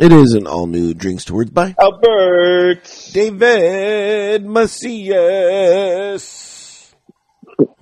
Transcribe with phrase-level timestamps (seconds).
[0.00, 2.82] It is an all new Drinks Towards by Albert.
[3.12, 5.74] David Macias.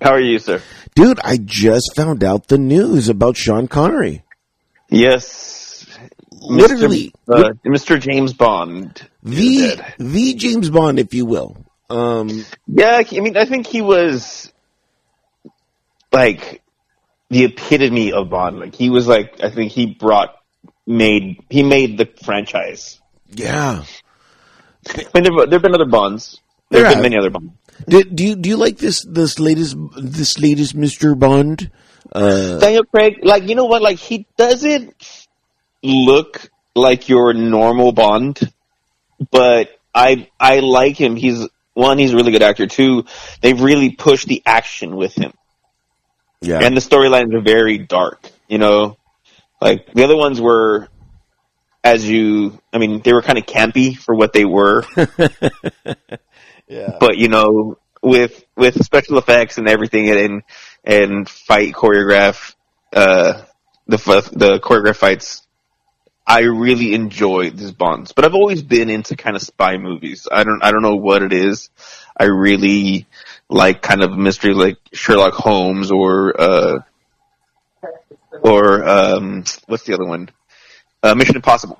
[0.01, 0.63] How are you, sir?
[0.95, 4.23] Dude, I just found out the news about Sean Connery.
[4.89, 5.85] Yes.
[6.31, 7.13] Literally.
[7.27, 7.49] Mr.
[7.49, 7.99] Uh, Mr.
[7.99, 9.07] James Bond.
[9.21, 11.55] The, the James Bond, if you will.
[11.89, 14.51] Um, Yeah, I mean, I think he was
[16.11, 16.63] like
[17.29, 18.59] the epitome of Bond.
[18.59, 20.36] Like he was like, I think he brought
[20.87, 22.99] made he made the franchise.
[23.29, 23.83] yeah.
[24.89, 26.39] I mean, there there've been other Bonds.
[26.69, 27.51] There've been many other Bonds.
[27.87, 31.17] Do, do you, do you like this, this latest, this latest Mr.
[31.17, 31.69] Bond?
[32.11, 33.81] Uh, Daniel Craig, like you know what?
[33.81, 35.27] Like he doesn't
[35.83, 38.39] look like your normal Bond,
[39.29, 41.17] but I I like him.
[41.17, 42.65] He's one, he's a really good actor.
[42.65, 43.05] Two,
[43.41, 45.33] they've really pushed the action with him.
[46.41, 46.59] yeah.
[46.63, 48.31] and the storylines are very dark.
[48.47, 48.97] You know,
[49.61, 50.87] like the other ones were,
[51.83, 54.83] as you, I mean, they were kind of campy for what they were,
[56.67, 56.97] yeah.
[56.99, 60.43] but you know, with with special effects and everything, and
[60.83, 62.55] and fight choreograph,
[62.93, 63.43] uh,
[63.87, 65.43] the f- the choreograph fights.
[66.29, 70.27] I really enjoy these Bonds, but I've always been into kind of spy movies.
[70.29, 71.69] I don't, I don't know what it is.
[72.17, 73.07] I really
[73.49, 76.79] like kind of mystery, like Sherlock Holmes or uh,
[78.41, 80.29] or um, what's the other one?
[81.03, 81.79] Uh, Mission Impossible.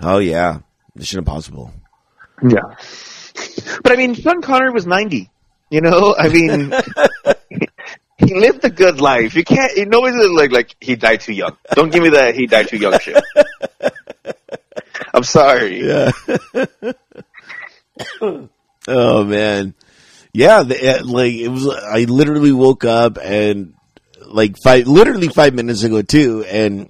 [0.00, 0.60] Oh yeah.
[0.94, 1.72] Mission Impossible.
[2.42, 2.76] Yeah.
[3.82, 5.30] But I mean, Sean Connery was ninety.
[5.70, 6.72] You know, I mean,
[8.18, 9.34] he lived a good life.
[9.36, 9.76] You can't.
[9.76, 11.56] You know, like like he died too young.
[11.74, 13.22] Don't give me that he died too young shit.
[15.14, 15.86] I'm sorry.
[15.86, 16.10] Yeah.
[18.88, 19.74] oh man.
[20.32, 21.68] Yeah, the, like it was.
[21.68, 23.74] I literally woke up and
[24.30, 26.88] like five, literally five minutes ago too, and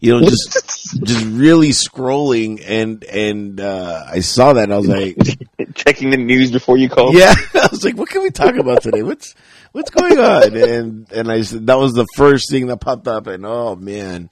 [0.00, 4.88] you know, just just really scrolling, and and uh, I saw that, and I was
[4.88, 5.16] like,
[5.74, 7.14] Checking the news before you called.
[7.14, 9.02] yeah, I was like, what can we talk about today?
[9.02, 9.34] What's
[9.72, 10.56] what's going on?
[10.56, 14.30] And and I said that was the first thing that popped up, and oh man,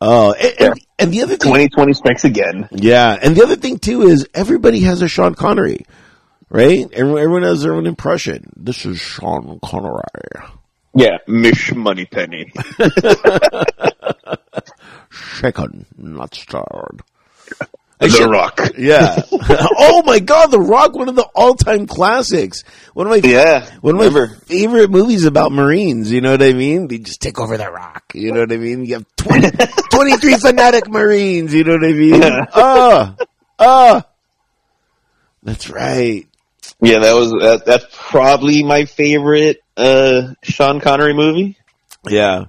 [0.00, 2.68] oh, and, and, and the other thing, 2020 strikes again.
[2.72, 5.86] Yeah, and the other thing too is everybody has a Sean Connery,
[6.48, 6.88] right?
[6.92, 8.52] Everyone, everyone has their own impression.
[8.56, 10.02] This is Sean Connery.
[10.94, 12.52] Yeah, Mish Moneypenny.
[15.10, 17.02] Shaken, not stirred.
[17.98, 18.60] the Rock.
[18.76, 19.22] Yeah.
[19.78, 22.64] oh my God, The Rock, one of the all-time classics.
[22.94, 26.10] One of my Yeah, one of my favorite movies about Marines.
[26.10, 26.88] You know what I mean?
[26.88, 28.04] They just take over the Rock.
[28.14, 28.84] You know what I mean?
[28.84, 29.50] You have 20,
[29.92, 31.54] 23 fanatic Marines.
[31.54, 32.22] You know what I mean?
[32.22, 32.44] Yeah.
[32.54, 33.16] Oh,
[33.58, 34.02] oh.
[35.42, 36.26] That's right.
[36.82, 41.56] Yeah, that was that, that's probably my favorite uh, Sean Connery movie.
[42.08, 42.46] Yeah.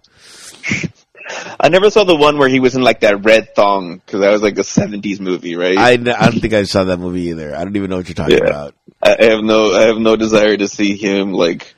[1.60, 4.32] I never saw the one where he was in like that red thong because that
[4.32, 5.78] was like a '70s movie, right?
[5.78, 7.56] I, I don't think I saw that movie either.
[7.56, 8.46] I don't even know what you're talking Yeah.
[8.50, 8.76] about.
[9.02, 11.74] I I have no I have no desire to see him like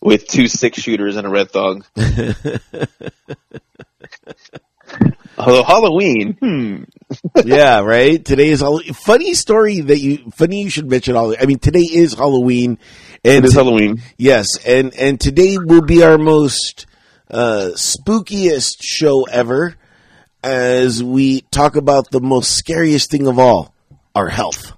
[0.00, 1.84] with two six shooters and a red thong.
[5.36, 6.84] Although Halloween, hmm.
[7.44, 8.24] yeah, right.
[8.24, 11.34] Today is all funny story that you funny you should mention all.
[11.38, 12.78] I mean, today is Halloween,
[13.24, 14.02] and It is Halloween.
[14.18, 16.86] yes, and and today will be our most
[17.30, 19.76] uh, spookiest show ever,
[20.42, 23.74] as we talk about the most scariest thing of all,
[24.14, 24.72] our health.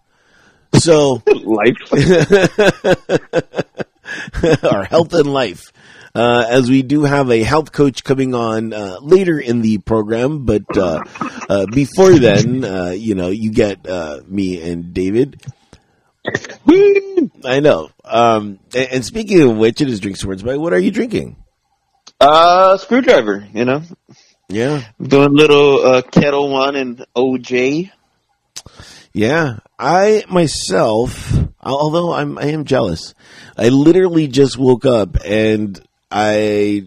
[0.75, 1.93] So Life.
[4.65, 5.73] our health and life.
[6.15, 10.47] Uh, as we do have a health coach coming on uh, later in the program,
[10.47, 11.03] but uh,
[11.51, 15.43] uh, before then, uh, you know, you get uh, me and David.
[17.45, 17.91] I know.
[18.05, 20.57] Um, and, and speaking of which, it is Drink Swords by.
[20.57, 21.37] What are you drinking?
[22.21, 23.47] uh, screwdriver.
[23.53, 23.83] You know,
[24.49, 27.91] Yeah, doing a little uh, Ketel One and OJ.
[29.13, 29.59] yeah.
[29.79, 33.15] I myself, although I'm, I am jealous.
[33.59, 35.79] I literally just woke up and
[36.11, 36.87] I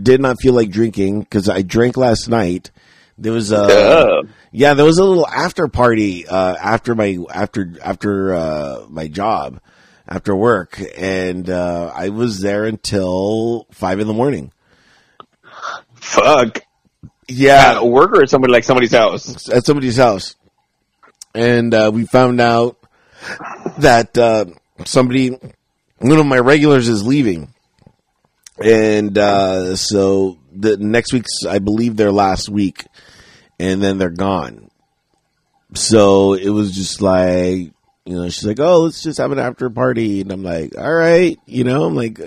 [0.00, 2.70] did not feel like drinking because I drank last night.
[3.18, 7.74] There was a Uh, yeah, there was a little after party uh, after my after
[7.82, 9.60] after uh, my job
[10.08, 14.52] after work, and uh, I was there until five in the morning.
[15.94, 16.60] fuck.
[17.28, 19.48] Yeah, At work or somebody like somebody's house.
[19.48, 20.34] at somebody's house,
[21.32, 22.76] and uh, we found out
[23.78, 24.46] that uh,
[24.84, 25.38] somebody,
[25.98, 27.54] one of my regulars, is leaving,
[28.60, 32.84] and uh, so the next week's, I believe, their last week,
[33.60, 34.70] and then they're gone.
[35.74, 37.72] So it was just like.
[38.06, 40.92] You know, she's like, "Oh, let's just have an after party," and I'm like, "All
[40.92, 42.18] right," you know, I'm like,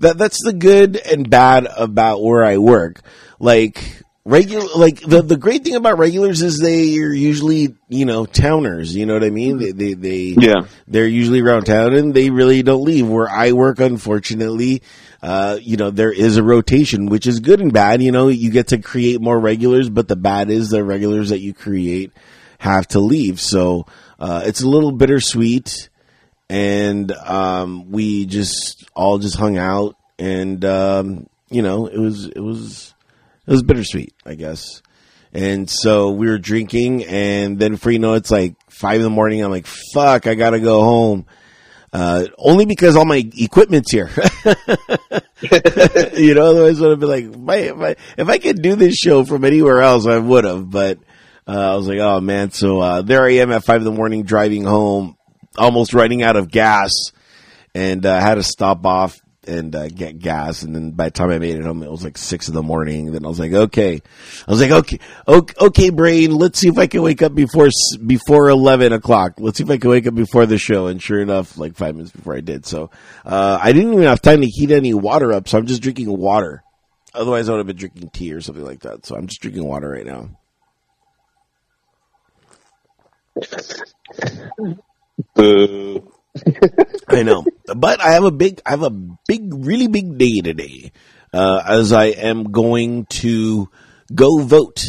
[0.00, 0.18] that.
[0.18, 3.00] That's the good and bad about where I work.
[3.38, 8.26] Like regular like the the great thing about regulars is they are usually you know
[8.26, 10.66] towners you know what i mean they they, they Yeah.
[10.86, 14.82] they're usually around town and they really don't leave where i work unfortunately
[15.22, 18.50] uh you know there is a rotation which is good and bad you know you
[18.50, 22.12] get to create more regulars but the bad is the regulars that you create
[22.58, 23.86] have to leave so
[24.18, 25.88] uh it's a little bittersweet
[26.48, 32.40] and um we just all just hung out and um you know it was it
[32.40, 32.94] was
[33.50, 34.80] it was bittersweet, I guess.
[35.32, 39.10] And so we were drinking, and then for you know, it's like five in the
[39.10, 39.42] morning.
[39.42, 41.26] I'm like, fuck, I gotta go home.
[41.92, 44.10] Uh, only because all my equipment's here.
[46.14, 47.24] you know, otherwise I would have been like,
[47.64, 50.70] if I, if I could do this show from anywhere else, I would have.
[50.70, 50.98] But
[51.48, 52.52] uh, I was like, oh man.
[52.52, 55.16] So uh, there I am at five in the morning, driving home,
[55.58, 56.90] almost running out of gas,
[57.74, 60.62] and uh, had to stop off and uh, get gas.
[60.62, 62.62] And then by the time I made it home, it was like six in the
[62.62, 63.12] morning.
[63.12, 64.00] Then I was like, okay,
[64.46, 64.98] I was like, okay,
[65.28, 67.68] okay, okay, brain, let's see if I can wake up before
[68.06, 69.34] before eleven o'clock.
[69.38, 70.86] Let's see if I can wake up before the show.
[70.86, 72.90] And sure enough, like five minutes before I did, so
[73.24, 75.48] uh, I didn't even have time to heat any water up.
[75.48, 76.62] So I'm just drinking water.
[77.12, 79.04] Otherwise, I would have been drinking tea or something like that.
[79.04, 80.30] So I'm just drinking water right now.
[85.34, 86.09] Boo.
[87.08, 87.44] I know,
[87.76, 90.92] but I have a big, I have a big, really big day today,
[91.32, 93.68] uh, as I am going to
[94.14, 94.84] go vote.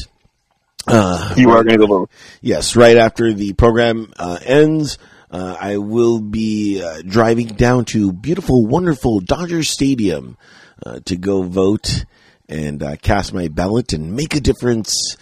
[0.87, 2.11] Uh, You are going to go vote.
[2.41, 4.97] yes, right after the program uh, ends,
[5.31, 10.37] uh, I will be uh, driving down to beautiful, wonderful Dodger Stadium
[10.85, 12.05] uh, to go vote
[12.49, 15.15] and uh, cast my ballot and make a difference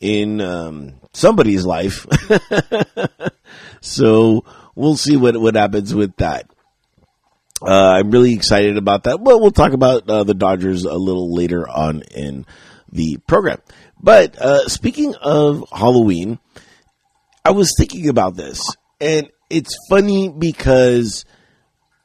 [0.00, 2.06] in um, somebody's life.
[3.80, 6.48] so we'll see what what happens with that.
[7.60, 9.20] Uh, I'm really excited about that.
[9.20, 12.44] Well, we'll talk about uh, the Dodgers a little later on in
[12.90, 13.58] the program.
[14.00, 16.40] But uh, speaking of Halloween,
[17.44, 18.60] I was thinking about this,
[19.00, 21.24] and it's funny because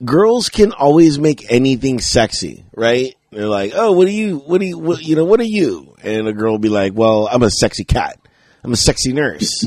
[0.05, 3.15] girls can always make anything sexy, right?
[3.31, 4.37] They're like, "Oh, what are you?
[4.37, 4.77] What are you?
[4.77, 7.49] What, you know, what are you?" And a girl will be like, "Well, I'm a
[7.49, 8.19] sexy cat.
[8.63, 9.65] I'm a sexy nurse.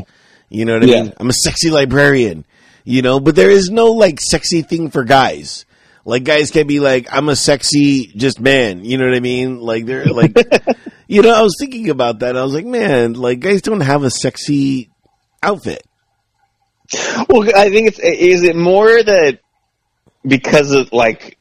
[0.48, 1.02] You know what I Yeah.
[1.02, 1.12] mean?
[1.18, 2.44] I'm a sexy librarian.
[2.90, 5.64] You know, but there is no like sexy thing for guys.
[6.04, 8.84] Like guys can be like, I'm a sexy just man.
[8.84, 9.60] You know what I mean?
[9.60, 10.36] Like they're like,
[11.06, 12.36] you know, I was thinking about that.
[12.36, 14.90] I was like, man, like guys don't have a sexy
[15.40, 15.86] outfit.
[17.28, 19.38] Well, I think it's is it more that
[20.26, 21.38] because of like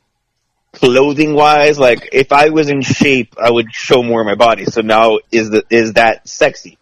[0.71, 4.65] clothing wise, like if I was in shape, I would show more of my body.
[4.65, 6.77] So now is the is that sexy?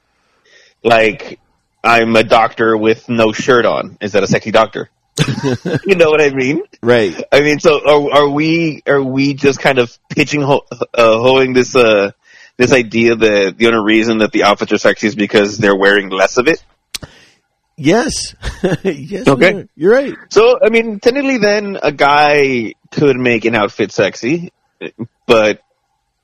[0.83, 1.39] Like
[1.87, 3.97] I'm a doctor with no shirt on.
[4.01, 4.89] Is that a sexy doctor?
[5.85, 6.63] you know what I mean?
[6.81, 7.15] Right.
[7.31, 11.75] I mean, so are, are we are we just kind of pitching ho- uh, this
[11.75, 12.11] uh
[12.57, 16.09] this idea that the only reason that the outfits are sexy is because they're wearing
[16.09, 16.63] less of it?
[17.77, 18.35] Yes.
[18.83, 19.27] yes.
[19.27, 19.53] Okay.
[19.53, 20.13] You're, you're right.
[20.29, 24.51] So, I mean, technically, then a guy could make an outfit sexy,
[25.25, 25.61] but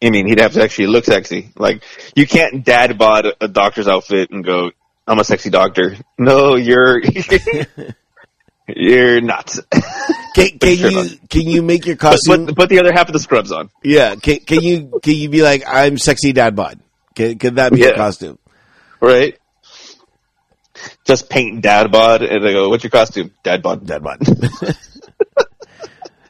[0.04, 1.51] I mean, he'd have to actually look sexy.
[1.56, 1.83] Like,
[2.15, 4.71] you can't dad bod a doctor's outfit and go,
[5.07, 7.01] "I'm a sexy doctor." No, you're
[8.67, 9.55] you're not.
[10.35, 12.47] Can, can you can you make your costume?
[12.47, 13.69] put, put the other half of the scrubs on.
[13.83, 14.15] yeah.
[14.15, 16.79] Can, can you can you be like I'm sexy dad bod?
[17.15, 18.39] Can, can that be a costume?
[19.00, 19.38] right?
[21.05, 23.86] Just paint dad bod, and they go, "What's your costume?" Dad bod.
[23.86, 24.19] Dad bod.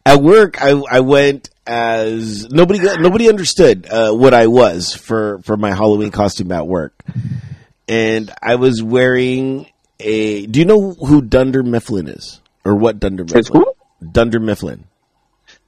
[0.05, 5.39] At work, I I went as nobody got, nobody understood uh, what I was for
[5.43, 6.93] for my Halloween costume at work,
[7.87, 9.67] and I was wearing
[9.99, 10.45] a.
[10.45, 13.63] Do you know who Dunder Mifflin is, or what Dunder It's Mifflin?
[13.99, 14.07] who?
[14.11, 14.85] Dunder Mifflin.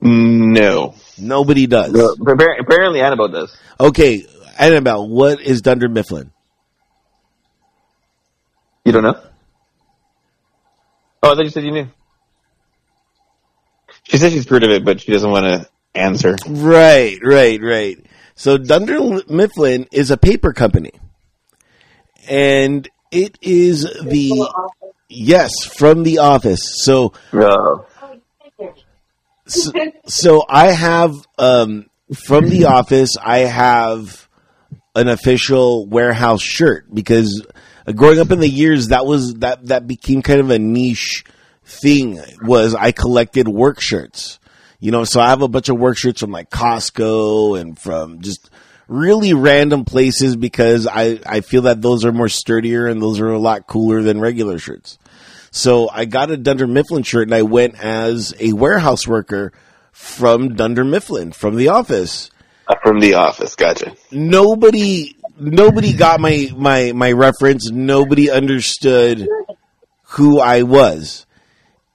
[0.01, 0.95] No.
[1.17, 1.93] Nobody does.
[1.93, 3.57] Appar- Apparently, Annabelle does.
[3.79, 4.25] Okay,
[4.59, 6.31] Annabelle, what is Dunder Mifflin?
[8.83, 9.19] You don't know?
[11.23, 11.87] Oh, I thought you said you knew.
[14.03, 15.67] She says she's heard of it, but she doesn't want to
[15.99, 16.35] answer.
[16.47, 18.05] Right, right, right.
[18.35, 20.91] So Dunder Mifflin is a paper company,
[22.27, 24.51] and it is the
[25.09, 26.61] yes from the office.
[26.83, 27.85] So Oh.
[29.47, 29.71] so,
[30.07, 33.15] so I have um, from the office.
[33.21, 34.27] I have
[34.95, 37.45] an official warehouse shirt because
[37.95, 41.23] growing up in the years that was that that became kind of a niche
[41.65, 42.19] thing.
[42.41, 44.39] Was I collected work shirts,
[44.79, 45.03] you know?
[45.03, 48.49] So I have a bunch of work shirts from like Costco and from just
[48.87, 53.31] really random places because I I feel that those are more sturdier and those are
[53.31, 54.97] a lot cooler than regular shirts.
[55.51, 59.53] So I got a Dunder Mifflin shirt and I went as a warehouse worker
[59.91, 62.29] from Dunder Mifflin from the office.
[62.67, 63.95] Uh, from the office, gotcha.
[64.11, 67.69] Nobody nobody got my my my reference.
[67.69, 69.27] Nobody understood
[70.03, 71.25] who I was.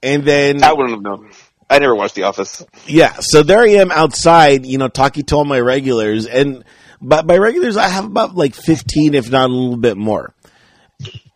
[0.03, 1.31] And then I wouldn't have known.
[1.69, 2.65] I never watched The Office.
[2.85, 6.65] yeah, so there I am outside, you know, talking to all my regulars, and
[7.01, 10.33] but by regulars I have about like fifteen, if not a little bit more.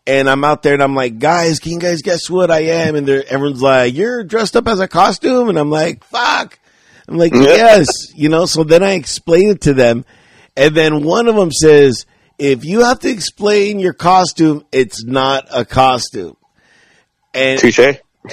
[0.08, 2.94] And I'm out there, and I'm like, guys, can you guys guess what I am?
[2.94, 6.60] And they're, everyone's like, you're dressed up as a costume, and I'm like, fuck.
[7.08, 8.46] I'm like, yes, you know.
[8.46, 10.04] So then I explain it to them,
[10.56, 12.06] and then one of them says,
[12.38, 16.36] if you have to explain your costume, it's not a costume.
[17.34, 17.78] And Touche.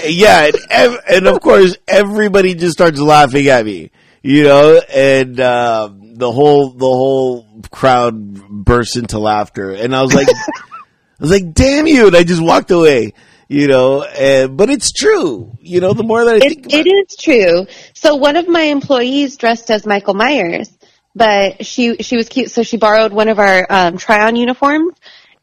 [0.06, 5.40] yeah, and, ev- and of course everybody just starts laughing at me, you know, and
[5.40, 10.34] uh, the whole the whole crowd burst into laughter, and I was like, I
[11.20, 13.14] was like, "Damn you!" And I just walked away,
[13.48, 14.04] you know.
[14.04, 15.94] And, but it's true, you know.
[15.94, 17.66] The more that I think, It, it is true.
[17.94, 20.72] So one of my employees dressed as Michael Myers,
[21.16, 24.94] but she she was cute, so she borrowed one of our um, try-on uniforms,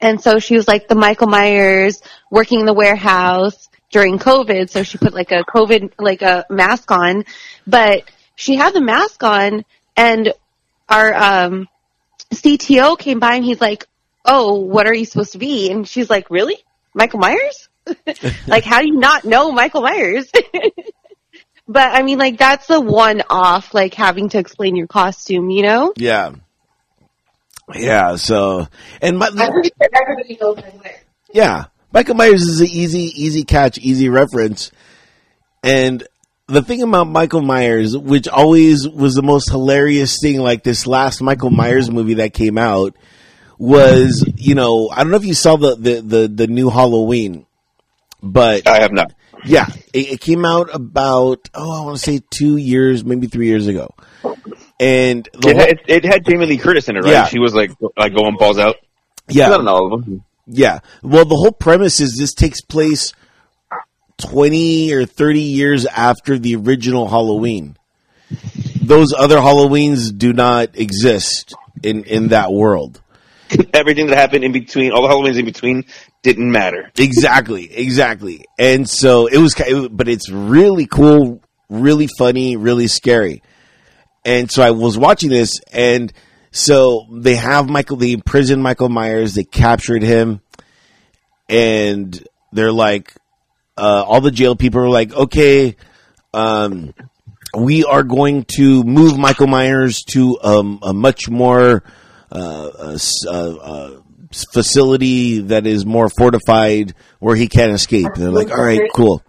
[0.00, 2.00] and so she was like the Michael Myers
[2.30, 4.70] working in the warehouse during COVID.
[4.70, 7.24] So she put like a COVID like a mask on,
[7.66, 8.04] but
[8.36, 9.64] she had the mask on,
[9.96, 10.32] and
[10.90, 11.68] our um,
[12.34, 13.86] CTO came by and he's like,
[14.24, 16.56] "Oh, what are you supposed to be?" And she's like, "Really,
[16.94, 17.68] Michael Myers?"
[18.46, 20.30] like, how do you not know Michael Myers?
[21.68, 25.62] but I mean, like, that's the one off, like having to explain your costume, you
[25.62, 25.92] know?
[25.96, 26.32] yeah,
[27.74, 28.16] yeah.
[28.16, 28.68] So,
[29.00, 30.80] and my, Everybody, everybody knows Michael
[31.32, 34.72] Yeah, Michael Myers is an easy, easy catch, easy reference.
[35.62, 36.06] And
[36.50, 41.20] the thing about Michael Myers, which always was the most hilarious thing, like this last
[41.22, 42.96] Michael Myers movie that came out,
[43.58, 47.46] was you know I don't know if you saw the the the, the new Halloween,
[48.22, 49.12] but I have not.
[49.44, 53.46] yeah, it, it came out about oh I want to say two years, maybe three
[53.46, 53.94] years ago,
[54.78, 57.10] and the It whole- had, it had Jamie Lee Curtis in it, right?
[57.12, 57.24] Yeah.
[57.26, 58.76] She was like like going balls out.
[59.28, 60.24] yeah, Not in all of them.
[60.46, 60.80] Yeah.
[61.02, 63.12] Well, the whole premise is this takes place
[64.20, 67.76] 20 or 30 years after the original Halloween.
[68.80, 73.00] Those other Halloweens do not exist in, in that world.
[73.74, 75.84] Everything that happened in between, all the Halloweens in between,
[76.22, 76.90] didn't matter.
[76.96, 77.72] Exactly.
[77.72, 78.44] Exactly.
[78.58, 79.54] And so it was,
[79.90, 83.42] but it's really cool, really funny, really scary.
[84.24, 86.12] And so I was watching this and
[86.52, 90.40] so they have Michael, they imprisoned Michael Myers, they captured him
[91.48, 92.22] and
[92.52, 93.14] they're like,
[93.80, 95.76] uh, all the jail people are like, okay,
[96.34, 96.94] um,
[97.58, 101.82] we are going to move Michael Myers to um, a much more
[102.30, 103.90] uh,
[104.52, 108.06] facility that is more fortified where he can't escape.
[108.14, 109.22] And they're like, all right, cool.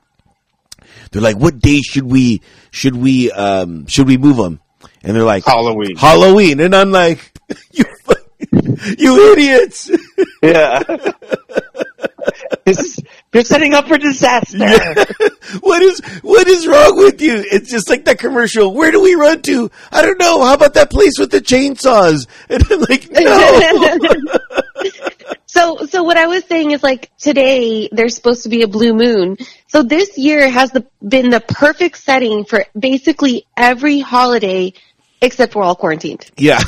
[1.12, 2.41] They're like, what day should we
[2.72, 4.60] should we um, should we move him?
[5.03, 5.96] And they're like, Halloween.
[5.98, 6.60] Halloween.
[6.60, 7.34] And I'm like,
[7.72, 7.86] you
[8.98, 9.89] you idiots.
[10.43, 10.81] Yeah.
[13.32, 14.58] This is, you're setting up for disaster.
[15.62, 17.44] what is what is wrong with you?
[17.52, 18.74] It's just like that commercial.
[18.74, 19.72] Where do we run to?
[19.92, 20.44] I don't know.
[20.44, 22.28] How about that place with the chainsaws?
[22.50, 23.62] And I'm like, no.
[25.46, 28.94] So, so what I was saying is like today there's supposed to be a blue
[28.94, 29.38] moon.
[29.68, 34.74] So this year has the, been the perfect setting for basically every holiday
[35.22, 36.30] except we're all quarantined.
[36.38, 36.60] yeah.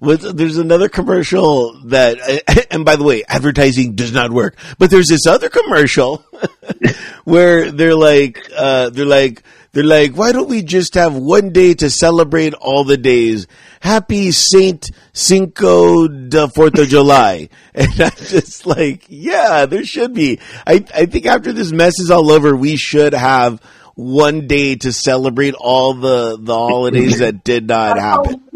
[0.00, 4.56] There's another commercial that, and by the way, advertising does not work.
[4.78, 6.24] But there's this other commercial
[7.24, 11.74] where they're like, uh, they're like, they're like, why don't we just have one day
[11.74, 13.46] to celebrate all the days?
[13.80, 17.48] Happy Saint Cinco de Fourth of July.
[17.74, 20.40] And I'm just like, yeah, there should be.
[20.66, 23.60] I, I think after this mess is all over, we should have
[23.94, 28.47] one day to celebrate all the, the holidays that did not happen.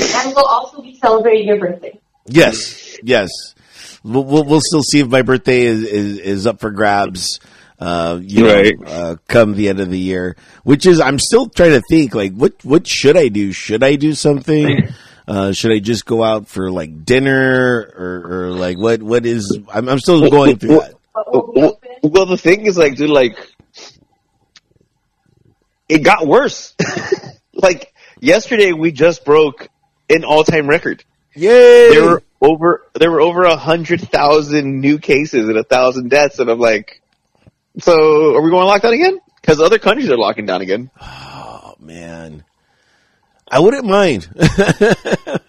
[0.00, 1.98] And we'll also be celebrating your birthday.
[2.26, 3.30] Yes, yes.
[4.04, 7.40] We'll, we'll, we'll still see if my birthday is, is, is up for grabs.
[7.80, 11.72] Uh, you know, uh, come the end of the year, which is, I'm still trying
[11.72, 13.52] to think, like, what, what should I do?
[13.52, 14.88] Should I do something?
[15.28, 19.58] Uh, should I just go out for like dinner or, or like what, what is,
[19.70, 20.94] I'm, I'm still going through that.
[21.14, 23.36] well, well, the thing is, like, dude, like,
[25.86, 26.74] it got worse.
[27.52, 29.68] like, yesterday we just broke
[30.08, 31.04] an all-time record.
[31.34, 31.90] Yay!
[31.90, 36.38] There were over, there were over a hundred thousand new cases and a thousand deaths,
[36.38, 37.00] and I'm like,
[37.78, 39.20] so are we going lockdown again?
[39.40, 40.90] Because other countries are locking down again.
[41.00, 42.44] Oh man,
[43.48, 45.46] I wouldn't mind if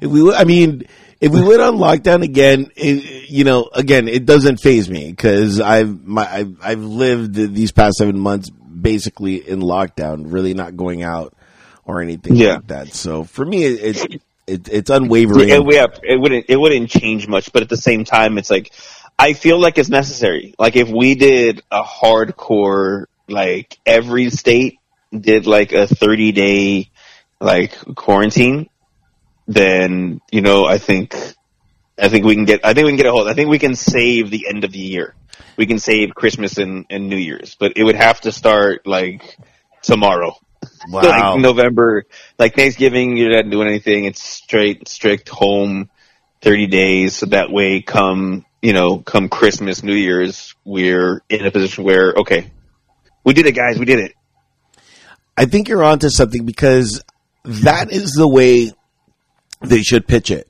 [0.00, 0.32] we.
[0.32, 0.84] I mean,
[1.20, 5.60] if we went on lockdown again, it, you know, again, it doesn't phase me because
[5.60, 11.02] I've my I've, I've lived these past seven months basically in lockdown, really not going
[11.02, 11.34] out
[11.84, 12.54] or anything Yeah.
[12.54, 12.94] like that.
[12.94, 15.48] So for me, it, it It, it's unwavering.
[15.48, 18.72] Yeah, yeah, it wouldn't it wouldn't change much, but at the same time, it's like
[19.16, 20.54] I feel like it's necessary.
[20.58, 24.78] Like if we did a hardcore, like every state
[25.12, 26.90] did like a thirty day
[27.40, 28.68] like quarantine,
[29.46, 31.14] then you know I think
[31.96, 33.28] I think we can get I think we can get a hold.
[33.28, 35.14] I think we can save the end of the year.
[35.56, 39.36] We can save Christmas and, and New Year's, but it would have to start like
[39.82, 40.36] tomorrow.
[40.88, 41.02] Wow.
[41.02, 42.04] like November,
[42.38, 44.04] like Thanksgiving, you're not doing anything.
[44.04, 45.90] It's straight, strict home,
[46.40, 47.16] 30 days.
[47.16, 52.12] So that way, come, you know, come Christmas, New Year's, we're in a position where,
[52.12, 52.50] okay,
[53.24, 53.78] we did it, guys.
[53.78, 54.12] We did it.
[55.36, 57.02] I think you're onto something because
[57.44, 58.72] that is the way
[59.60, 60.48] they should pitch it.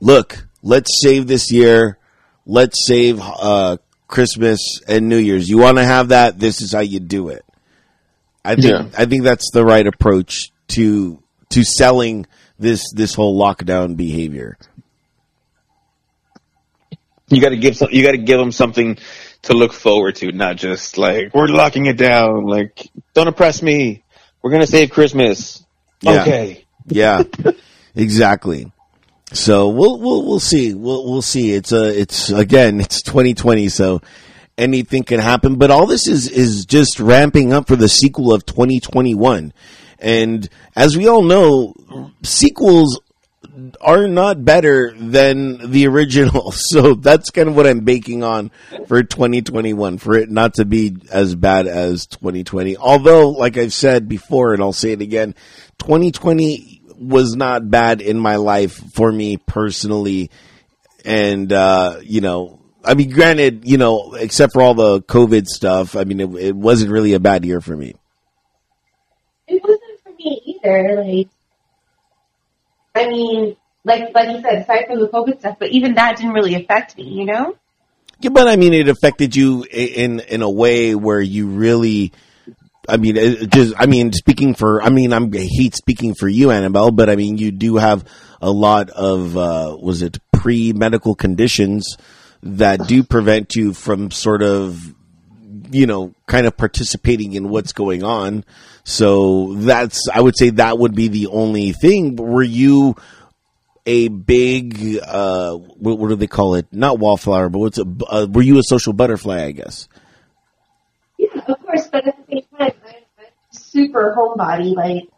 [0.00, 1.98] Look, let's save this year.
[2.44, 3.78] Let's save uh,
[4.08, 5.48] Christmas and New Year's.
[5.48, 6.38] You want to have that?
[6.38, 7.44] This is how you do it.
[8.46, 8.88] I think Yeah.
[8.96, 12.26] I think that's the right approach to to selling
[12.58, 14.56] this this whole lockdown behavior.
[17.28, 18.98] You got to give some, you got to give them something
[19.42, 22.44] to look forward to, not just like we're locking it down.
[22.46, 24.04] Like, don't oppress me.
[24.42, 25.64] We're gonna save Christmas.
[26.02, 26.22] Yeah.
[26.22, 26.64] Okay.
[26.86, 27.24] Yeah,
[27.96, 28.70] exactly.
[29.32, 30.72] So we'll we'll we'll see.
[30.72, 31.52] We'll we'll see.
[31.52, 34.02] It's a it's again it's 2020, so
[34.58, 35.56] anything can happen.
[35.56, 39.52] But all this is is just ramping up for the sequel of 2021.
[39.98, 41.74] And as we all know,
[42.22, 43.00] sequels
[43.80, 46.52] are not better than the original.
[46.68, 48.50] So that's kind of what I'm baking on
[48.88, 52.76] for 2021 for it not to be as bad as 2020.
[52.76, 55.34] Although, like I've said before, and I'll say it again,
[55.78, 60.30] 2020 was not bad in my life for me personally.
[61.04, 62.55] And, uh, you know,
[62.86, 66.56] I mean, granted, you know, except for all the COVID stuff, I mean, it, it
[66.56, 67.94] wasn't really a bad year for me.
[69.48, 71.02] It wasn't for me either.
[71.04, 71.28] Like,
[72.94, 76.32] I mean, like like you said, aside from the COVID stuff, but even that didn't
[76.32, 77.04] really affect me.
[77.04, 77.56] You know?
[78.20, 82.12] Yeah, but I mean, it affected you in in a way where you really.
[82.88, 83.16] I mean,
[83.50, 83.74] just.
[83.76, 84.80] I mean, speaking for.
[84.80, 88.04] I mean, I'm, I hate speaking for you, Annabelle, but I mean, you do have
[88.40, 89.36] a lot of.
[89.36, 91.96] Uh, was it pre medical conditions
[92.42, 94.94] that do prevent you from sort of,
[95.70, 98.44] you know, kind of participating in what's going on.
[98.84, 100.08] So that's.
[100.12, 102.16] I would say that would be the only thing.
[102.16, 102.96] Were you?
[103.88, 108.26] a big uh what, what do they call it not wallflower but what's a uh,
[108.28, 109.86] were you a social butterfly i guess
[111.18, 111.86] Yeah, of course.
[111.88, 114.74] But at the same time, I'm, super homebody.
[114.74, 115.08] Like,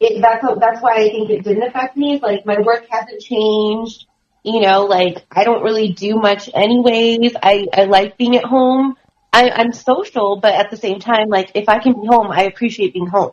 [0.00, 2.18] it, that's that's why I think it didn't affect me.
[2.20, 4.06] Like my work hasn't changed.
[4.46, 7.32] You know, like I don't really do much anyways.
[7.42, 8.96] I I like being at home.
[9.32, 12.44] I, I'm social, but at the same time, like if I can be home, I
[12.44, 13.32] appreciate being home.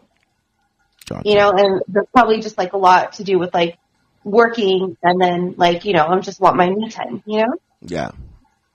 [1.08, 1.30] Gotcha.
[1.30, 3.78] you know, and there's probably just like a lot to do with like
[4.24, 7.54] working and then like, you know, I'm just want my me time, you know?
[7.86, 8.12] yeah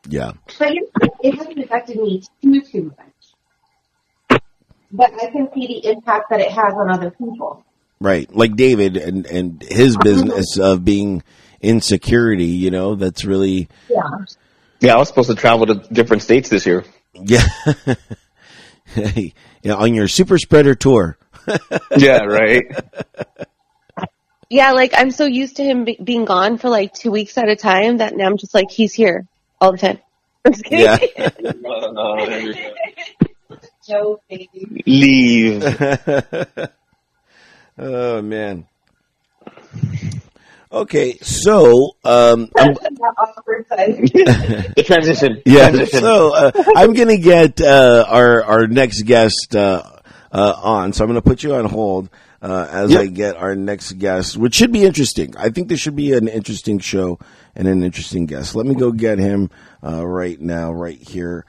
[0.09, 0.91] yeah But you
[1.23, 4.41] it hasn't affected me too, too much.
[4.93, 7.65] But I can see the impact that it has on other people.
[8.01, 10.05] right like david and and his uh-huh.
[10.05, 11.23] business of being
[11.61, 14.03] in security you know that's really Yeah.
[14.81, 16.85] Yeah, I was supposed to travel to different states this year.
[17.15, 17.47] yeah
[18.87, 21.19] Hey, yeah, on your super spreader tour
[21.97, 22.65] Yeah, right.
[24.51, 27.49] Yeah, like I'm so used to him be- being gone for like two weeks at
[27.49, 29.27] a time that now I'm just like, he's here
[29.61, 29.99] all the time.
[30.45, 31.09] I'm just kidding.
[31.19, 31.29] yeah
[33.87, 34.83] Joe, baby.
[34.87, 35.65] Leave.
[37.79, 38.67] oh man
[40.71, 43.97] okay so um I'm, That awkward side.
[44.77, 45.43] the transition.
[45.47, 45.71] Yeah.
[45.71, 46.01] Transition.
[46.01, 49.83] So uh, I'm going to get uh, our our next guest uh,
[50.33, 50.93] uh, on.
[50.93, 52.11] So I'm going to put you on hold
[52.43, 53.01] uh, as Yep.
[53.01, 55.35] I get our next guest, which should be interesting.
[55.37, 57.19] I think this should be an interesting show
[57.57, 58.55] and an interesting guest.
[58.55, 59.51] Let me go get him
[59.83, 61.47] uh, right now, right here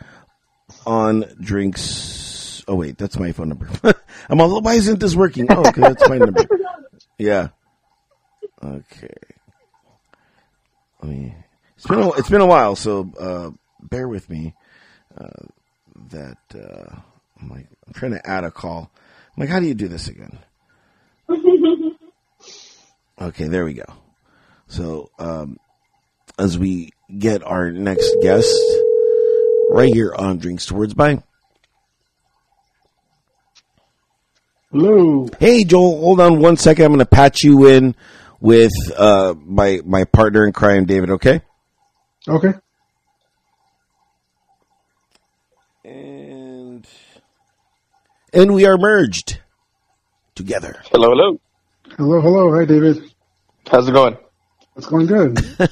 [0.86, 2.64] on drinks.
[2.68, 3.70] Oh wait, that's my phone number.
[4.30, 4.62] I'm all.
[4.62, 5.48] Why isn't this working?
[5.50, 6.46] Oh, okay, that's my number.
[7.22, 7.50] Yeah.
[8.64, 9.14] Okay.
[11.02, 11.36] Let me.
[11.76, 14.54] It's been a, it's been a while, so uh, bear with me.
[15.18, 15.48] Uh,
[16.12, 16.96] that uh,
[17.42, 18.92] I'm like I'm trying to add a call.
[19.36, 20.40] I'm like, how do you do this again?
[23.22, 23.84] Okay, there we go.
[24.68, 25.58] So um,
[26.38, 28.56] as we get our next guest
[29.72, 31.22] right here on Drinks Towards By.
[34.72, 35.28] Hello.
[35.38, 36.86] Hey Joel, hold on one second.
[36.86, 37.94] I'm going to patch you in
[38.42, 41.10] with uh, my my partner in crime, David.
[41.12, 41.42] Okay.
[42.28, 42.54] Okay.
[45.84, 46.88] And
[48.34, 49.40] and we are merged
[50.36, 50.82] together.
[50.92, 51.40] Hello, hello.
[51.98, 52.56] Hello, hello.
[52.56, 53.14] Hi, David.
[53.70, 54.18] How's it going?
[54.76, 55.40] It's going good.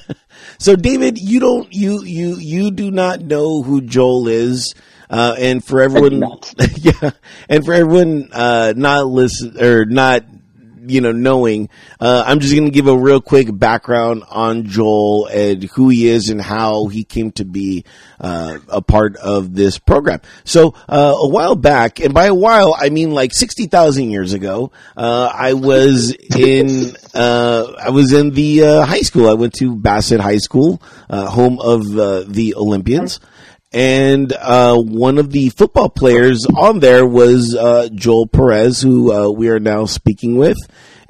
[0.58, 4.74] So, David, you don't you you you do not know who Joel is,
[5.08, 6.22] uh, and for everyone,
[6.76, 7.10] yeah,
[7.48, 10.24] and for everyone uh, not listen or not
[10.86, 11.68] you know knowing,
[12.00, 16.08] uh, I'm just going to give a real quick background on Joel and who he
[16.08, 17.84] is and how he came to be
[18.20, 20.20] uh, a part of this program.
[20.44, 24.32] So, uh, a while back, and by a while I mean like sixty thousand years
[24.32, 29.28] ago, uh, I was in uh, I was in the uh, high school.
[29.28, 33.20] I went to Bassett High School, uh, home of the Olympians.
[33.72, 39.28] And uh, one of the football players on there was uh, Joel Perez, who uh,
[39.30, 40.56] we are now speaking with.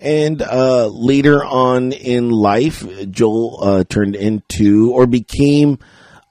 [0.00, 5.78] And uh, later on in life, Joel uh, turned into or became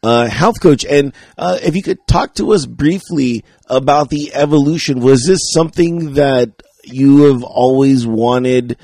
[0.04, 0.86] a health coach.
[0.86, 6.13] And uh, if you could talk to us briefly about the evolution, was this something
[6.13, 8.78] that you have always wanted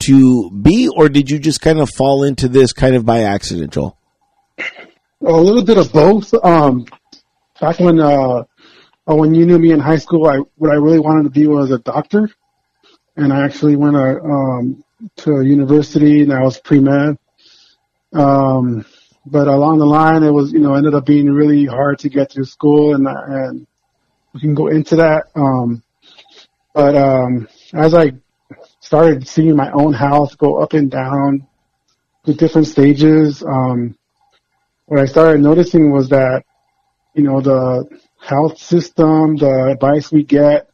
[0.00, 3.72] to be, or did you just kind of fall into this kind of by accident,
[3.72, 3.99] Joel?
[5.22, 6.32] A little bit of both.
[6.44, 6.86] Um,
[7.60, 8.44] back when uh,
[9.06, 11.70] when you knew me in high school, I what I really wanted to be was
[11.70, 12.30] a doctor,
[13.16, 14.84] and I actually went uh, um,
[15.16, 17.18] to a university and I was pre med.
[18.12, 18.84] Um,
[19.26, 22.32] but along the line, it was you know ended up being really hard to get
[22.32, 23.66] through school, and and
[24.32, 25.24] we can go into that.
[25.34, 25.82] Um,
[26.72, 28.12] but um, as I
[28.80, 31.46] started seeing my own house go up and down
[32.24, 33.96] the different stages, um,
[34.90, 36.42] what I started noticing was that,
[37.14, 37.88] you know, the
[38.20, 40.68] health system, the advice we get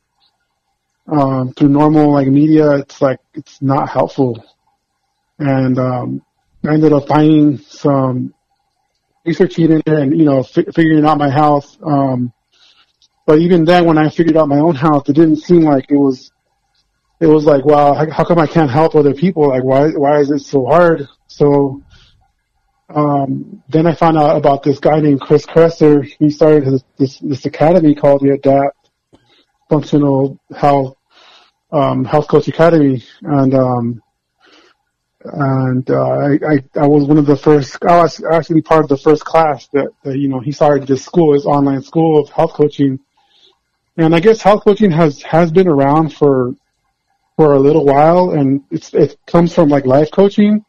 [1.06, 4.42] um, through normal like media, it's like it's not helpful.
[5.38, 6.22] And um,
[6.64, 8.32] I ended up finding some
[9.26, 11.76] researching in there and you know fi- figuring out my health.
[11.82, 12.32] Um,
[13.26, 15.96] but even then, when I figured out my own health, it didn't seem like it
[15.96, 16.32] was.
[17.20, 19.48] It was like, wow, how come I can't help other people?
[19.48, 21.06] Like, why why is it so hard?
[21.26, 21.82] So
[22.88, 26.04] um, then I found out about this guy named Chris Kresser.
[26.18, 28.90] He started his, this, this academy called the Adapt
[29.68, 30.96] Functional Health
[31.72, 34.02] um, Health Coach Academy, and um,
[35.24, 37.76] and uh, I, I I was one of the first.
[37.84, 41.04] I was actually part of the first class that, that you know he started this
[41.04, 43.00] school, his online school of health coaching.
[43.98, 46.54] And I guess health coaching has has been around for
[47.36, 50.64] for a little while, and it's it comes from like life coaching,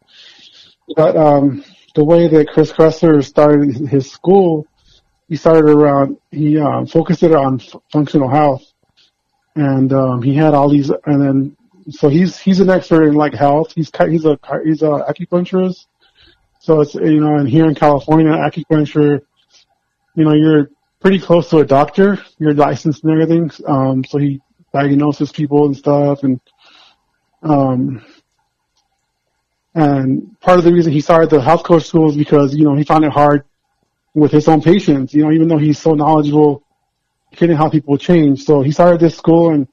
[0.95, 1.63] but um,
[1.97, 4.67] the way that Chris Kresser started his school,
[5.27, 8.63] he started around, he um, focused it on f- functional health.
[9.55, 11.57] And um, he had all these, and then,
[11.89, 13.73] so he's he's an expert in like health.
[13.73, 15.87] He's he's a he's a acupuncturist.
[16.59, 19.21] So it's you know, and here in California, acupuncture,
[20.13, 22.19] you know, you're pretty close to a doctor.
[22.37, 23.49] You're licensed and everything.
[23.65, 24.39] Um, so he
[24.71, 26.39] diagnoses people and stuff, and
[27.41, 28.05] um,
[29.77, 32.73] and part of the reason he started the health coach school is because, you know,
[32.73, 33.43] he found it hard
[34.15, 36.63] with his own patients, you know, even though he's so knowledgeable,
[37.29, 38.43] he couldn't help people change.
[38.43, 39.67] So he started this school and,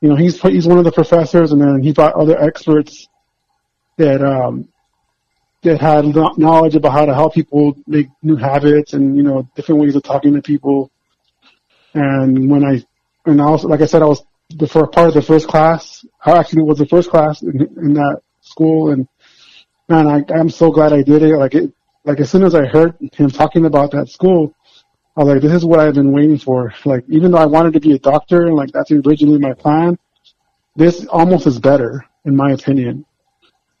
[0.00, 3.06] you know, he's, he's one of the professors and then he brought other experts
[3.96, 4.66] that, um,
[5.62, 6.04] that had
[6.36, 10.02] knowledge about how to help people make new habits and, you know, different ways of
[10.02, 10.90] talking to people.
[11.94, 12.84] And when I,
[13.24, 16.04] and also, like I said, I was the first part of the first class.
[16.24, 19.06] I actually was the first class in, in that school and,
[19.88, 21.36] man, I, I'm so glad I did it.
[21.36, 21.72] Like it,
[22.04, 24.54] like as soon as I heard him talking about that school,
[25.16, 26.74] I was like, this is what I've been waiting for.
[26.84, 29.96] Like, even though I wanted to be a doctor, and like that's originally my plan,
[30.76, 33.04] this almost is better, in my opinion.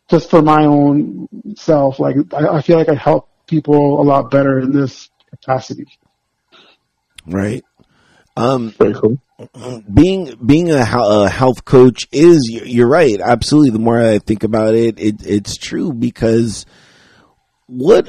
[0.08, 4.30] Just for my own self, like I, I feel like I help people a lot
[4.30, 5.86] better in this capacity.
[7.26, 7.64] Right.
[8.36, 9.18] Um, Very cool.
[9.92, 14.44] being being a, a health coach is you're you're right absolutely the more i think
[14.44, 16.66] about it, it it's true because
[17.66, 18.08] what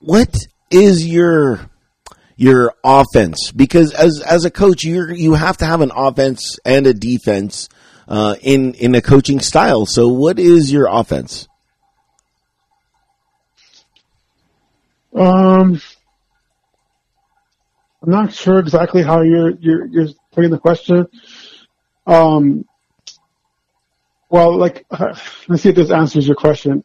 [0.00, 0.34] what
[0.70, 1.70] is your
[2.36, 3.52] your offense?
[3.54, 7.68] Because as as a coach you you have to have an offense and a defense
[8.08, 9.86] uh, in in a coaching style.
[9.86, 11.46] So what is your offense?
[15.14, 15.80] Um,
[18.02, 21.06] I'm not sure exactly how you're you're you're putting the question.
[22.06, 22.64] Um,
[24.28, 25.14] well, like, uh,
[25.48, 26.82] let's see if this answers your question.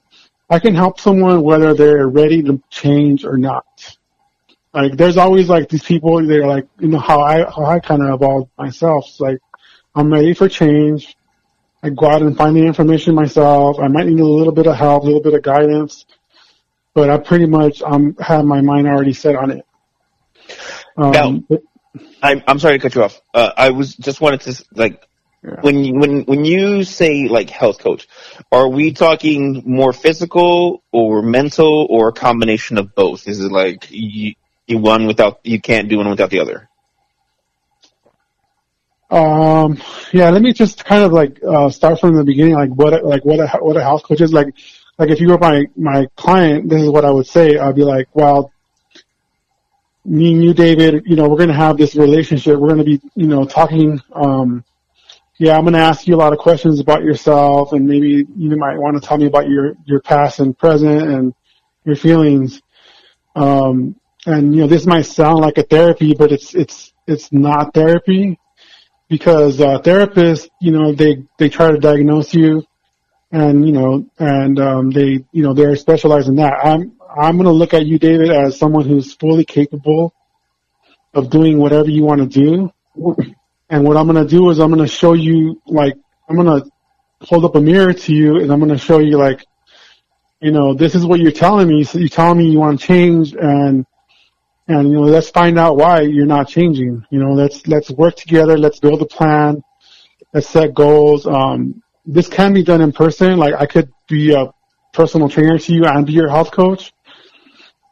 [0.50, 3.66] I can help someone whether they're ready to change or not.
[4.74, 6.26] Like, there's always like these people.
[6.26, 9.06] They're like, you know, how I how I kind of evolved myself.
[9.08, 9.40] It's like,
[9.96, 11.18] I'm ready for change.
[11.82, 13.80] I go out and find the information myself.
[13.80, 16.06] I might need a little bit of help, a little bit of guidance,
[16.94, 19.67] but I pretty much um have my mind already set on it.
[20.98, 21.62] Um, Now- but-
[22.22, 23.20] I'm I'm sorry to cut you off.
[23.34, 25.08] Uh, I was just wanted to like
[25.62, 28.08] when you, when when you say like health coach,
[28.52, 33.28] are we talking more physical or mental or a combination of both?
[33.28, 34.34] Is it like you,
[34.68, 36.70] you one without you can't do one without the other?
[39.10, 39.82] Um,
[40.12, 43.24] yeah, let me just kind of like uh, start from the beginning, like what like
[43.24, 44.54] what a what a health coach is like.
[45.00, 47.58] Like if you were my my client, this is what I would say.
[47.58, 48.52] I'd be like, well,
[50.08, 52.58] me and you, David, you know, we're gonna have this relationship.
[52.58, 54.02] We're gonna be, you know, talking.
[54.14, 54.64] Um,
[55.38, 58.78] yeah, I'm gonna ask you a lot of questions about yourself, and maybe you might
[58.78, 61.34] want to tell me about your your past and present and
[61.84, 62.62] your feelings.
[63.36, 67.74] Um, and you know, this might sound like a therapy, but it's it's it's not
[67.74, 68.40] therapy
[69.10, 72.64] because uh, therapists, you know, they they try to diagnose you,
[73.32, 76.54] and you know, and um, they you know they're specialized in that.
[76.64, 80.14] I'm I'm going to look at you, David, as someone who's fully capable
[81.14, 82.72] of doing whatever you want to do.
[83.70, 85.96] And what I'm going to do is I'm going to show you, like,
[86.30, 86.70] I'm going to
[87.22, 89.44] hold up a mirror to you, and I'm going to show you, like,
[90.40, 91.84] you know, this is what you're telling me.
[91.84, 93.86] So you're telling me you want to change, and
[94.68, 97.04] and you know, let's find out why you're not changing.
[97.10, 98.58] You know, let's let's work together.
[98.58, 99.64] Let's build a plan.
[100.34, 101.26] Let's set goals.
[101.26, 103.38] Um, this can be done in person.
[103.38, 104.52] Like I could be a
[104.94, 106.94] personal trainer to you and be your health coach.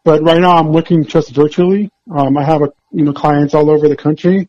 [0.05, 1.91] But right now I'm working just virtually.
[2.09, 4.47] Um, I have a, you know clients all over the country,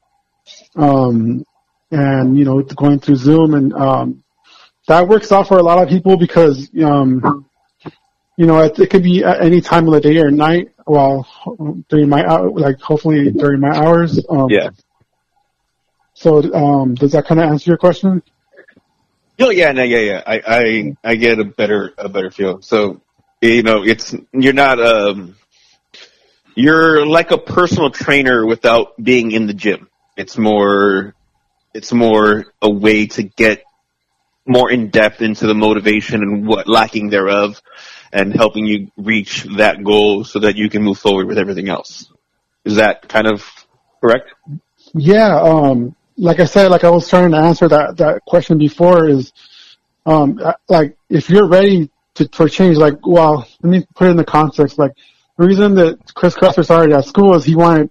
[0.77, 1.45] um,
[1.91, 4.23] and you know going through Zoom and um,
[4.87, 7.47] that works out for a lot of people because um,
[8.37, 10.69] you know it, it could be at any time of the day or night.
[10.87, 11.27] Well,
[11.89, 14.25] during my like hopefully during my hours.
[14.29, 14.71] Um, Yeah.
[16.13, 18.23] So um, does that kind of answer your question?
[19.39, 20.23] Oh yeah, no, yeah, yeah.
[20.27, 22.63] I, I, I get a better, a better feel.
[22.63, 23.03] So,
[23.43, 25.37] you know, it's you're not um,
[26.57, 29.89] you're like a personal trainer without being in the gym.
[30.17, 31.15] It's more,
[31.73, 33.63] it's more a way to get
[34.47, 37.61] more in depth into the motivation and what lacking thereof,
[38.13, 42.11] and helping you reach that goal so that you can move forward with everything else.
[42.65, 43.45] Is that kind of
[44.01, 44.33] correct?
[44.95, 49.09] Yeah, um, like I said, like I was trying to answer that, that question before
[49.09, 49.33] is,
[50.07, 54.17] um, like if you're ready to, for change, like, well, let me put it in
[54.17, 54.93] the context, like
[55.39, 57.91] the reason that Chris Kresser started at school is he wanted,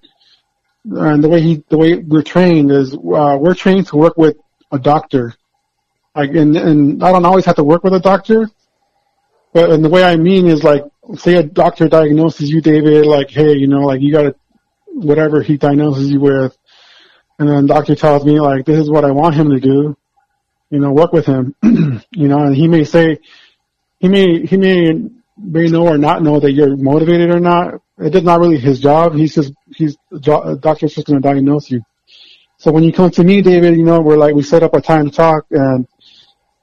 [0.83, 4.37] and the way he, the way we're trained is, uh, we're trained to work with
[4.71, 5.33] a doctor.
[6.15, 8.49] Like, and, and I don't always have to work with a doctor,
[9.53, 10.83] but, and the way I mean is like,
[11.15, 14.35] say a doctor diagnoses you, David, like, hey, you know, like you gotta,
[14.87, 16.57] whatever he diagnoses you with,
[17.37, 19.95] and then the doctor tells me like this is what I want him to do,
[20.69, 23.19] you know, work with him, you know, and he may say,
[23.99, 27.81] he may he may may know or not know that you're motivated or not.
[27.97, 29.15] It is not really his job.
[29.15, 31.81] He's just he's jo- doctor's just going to diagnose you.
[32.57, 34.81] So when you come to me, David, you know, we're like we set up a
[34.81, 35.87] time to talk, and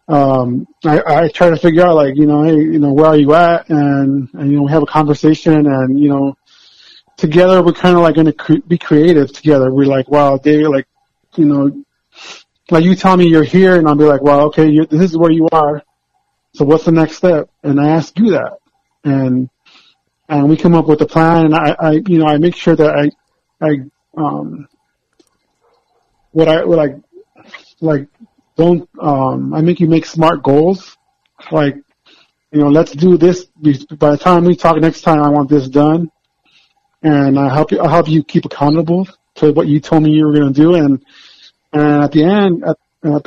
[0.09, 3.17] um, I, I try to figure out like you know, hey, you know, where are
[3.17, 6.35] you at, and and you know, we have a conversation, and you know,
[7.17, 9.73] together we're kind of like going to cre- be creative together.
[9.73, 10.87] We're like, wow, David, like,
[11.37, 11.85] you know,
[12.71, 15.31] like you tell me you're here, and I'll be like, well, okay, this is where
[15.31, 15.83] you are.
[16.55, 17.49] So what's the next step?
[17.63, 18.59] And I ask you that,
[19.05, 19.49] and
[20.29, 22.75] and we come up with a plan, and I, I you know, I make sure
[22.75, 23.11] that I,
[23.65, 23.81] I,
[24.17, 24.69] um,
[26.31, 26.95] what I what I
[27.81, 28.09] like
[28.57, 30.97] don't um I make you make smart goals,
[31.51, 31.77] like,
[32.51, 33.47] you know, let's do this.
[33.99, 36.11] By the time we talk next time, I want this done
[37.03, 37.81] and I help you.
[37.81, 40.75] I help you keep accountable to what you told me you were going to do.
[40.75, 41.05] And
[41.73, 42.77] and at the end, at,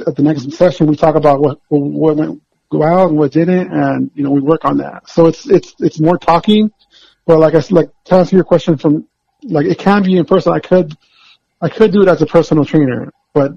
[0.08, 4.12] at the next session, we talk about what what went well and what didn't, and
[4.16, 5.10] you know we work on that.
[5.10, 6.72] So it's it's it's more talking,
[7.26, 9.08] but like I like to answer your question from
[9.44, 10.54] like it can be in person.
[10.54, 10.96] I could
[11.62, 13.54] I could do it as a personal trainer, but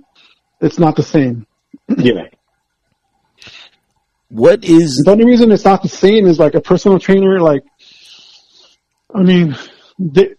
[0.60, 1.46] it's not the same.
[1.96, 2.28] Yeah.
[4.30, 7.64] What is The only reason it's not the same is like a personal trainer, like,
[9.14, 9.56] I mean,
[9.98, 10.34] they,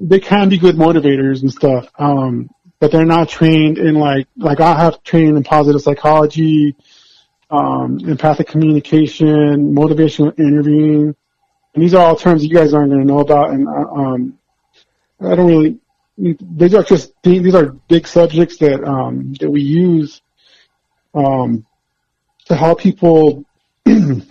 [0.00, 2.50] they can be good motivators and stuff, um,
[2.80, 6.74] but they're not trained in like, like I have trained in positive psychology,
[7.50, 11.14] um, empathic communication, motivational interviewing,
[11.74, 13.92] and these are all terms that you guys aren't going to know about, and, uh,
[13.92, 14.38] um,
[15.20, 15.78] I don't really,
[16.16, 20.20] these are just, these are big subjects that, um, that we use,
[21.14, 21.66] um,
[22.46, 23.44] to help people,
[23.86, 24.24] you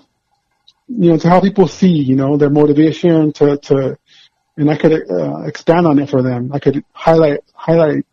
[0.88, 3.98] know, to help people see, you know, their motivation to, to,
[4.58, 6.52] and I could uh, expand on it for them.
[6.52, 8.06] I could highlight, highlight,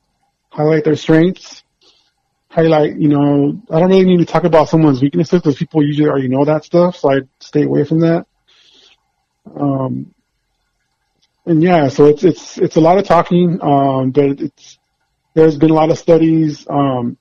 [0.51, 1.64] highlight their strengths,
[2.55, 6.09] highlight, you know, I don't really need to talk about someone's weaknesses because people usually
[6.09, 8.27] already know that stuff, so I stay away from that.
[9.55, 10.15] Um,
[11.47, 14.79] and yeah, so it's, it's, it's a lot of talking, um, but it's,
[15.35, 17.19] there's been a lot of studies, um,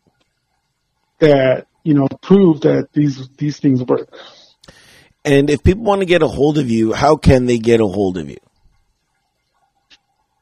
[1.19, 4.09] that you know prove that these these things work.
[5.25, 7.87] And if people want to get a hold of you, how can they get a
[7.87, 8.37] hold of you?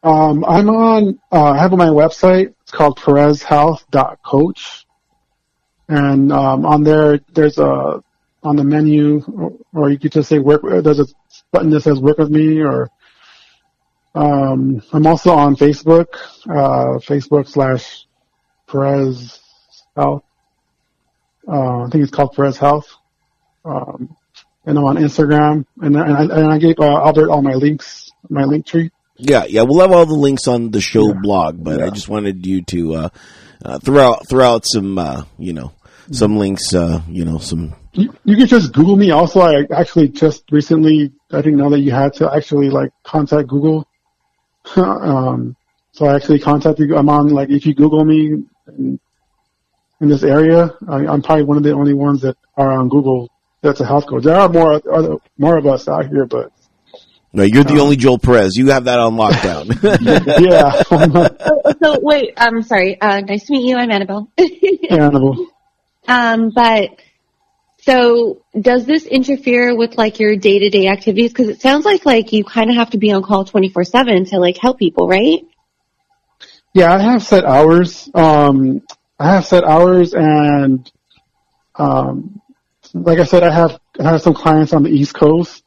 [0.03, 1.19] Um, I'm on.
[1.31, 2.55] Uh, I have on my website.
[2.63, 4.80] It's called PerezHealth.coach,
[5.91, 8.03] and um, on there, there's a
[8.43, 10.61] on the menu, or, or you could just say work.
[10.63, 11.05] There's a
[11.51, 12.89] button that says "Work with Me," or
[14.15, 16.07] um, I'm also on Facebook.
[16.49, 18.05] Uh, Facebook slash
[18.67, 19.39] Perez
[19.95, 20.23] Health.
[21.47, 22.87] Uh, I think it's called Perez Health.
[23.65, 24.15] Um,
[24.65, 28.11] and I'm on Instagram, and, and, I, and I gave uh, Albert all my links,
[28.29, 28.91] my link tree.
[29.17, 31.19] Yeah, yeah, we'll have all the links on the show Yeah.
[31.21, 33.09] blog, but I just wanted you to uh,
[33.63, 35.73] uh, throw out throw out some uh, you know
[36.11, 37.73] some links, uh, you know some.
[37.93, 39.11] You, you can just Google me.
[39.11, 43.47] Also, I actually just recently, I didn't know that you had to actually like contact
[43.47, 43.87] Google.
[44.75, 45.55] um,
[45.93, 46.89] so I actually contacted.
[46.89, 46.97] You.
[46.97, 48.99] I'm on like if you Google me in,
[49.99, 53.29] in this area, I, I'm probably one of the only ones that are on Google.
[53.61, 54.23] That's a health coach.
[54.23, 56.51] There are more other, more of us out here, but
[57.31, 58.55] No, you're the Um, only Joel Perez.
[58.55, 59.69] You have that on lockdown.
[60.49, 62.99] yeah, So, so wait, I'm sorry.
[62.99, 63.77] Uh, nice to meet you.
[63.77, 64.27] I'm Annabelle.
[64.89, 65.47] Annabelle.
[66.07, 66.99] Um, but
[67.81, 71.31] so does this interfere with like your day to day activities?
[71.31, 74.25] Because it sounds like like you kind of have to be on call 24 seven
[74.25, 75.45] to like help people, right?
[76.73, 78.09] Yeah, I have set hours.
[78.13, 78.81] Um,
[79.19, 80.89] I have set hours, and
[81.75, 82.41] um,
[82.93, 85.63] like I said, I have I have some clients on the East Coast,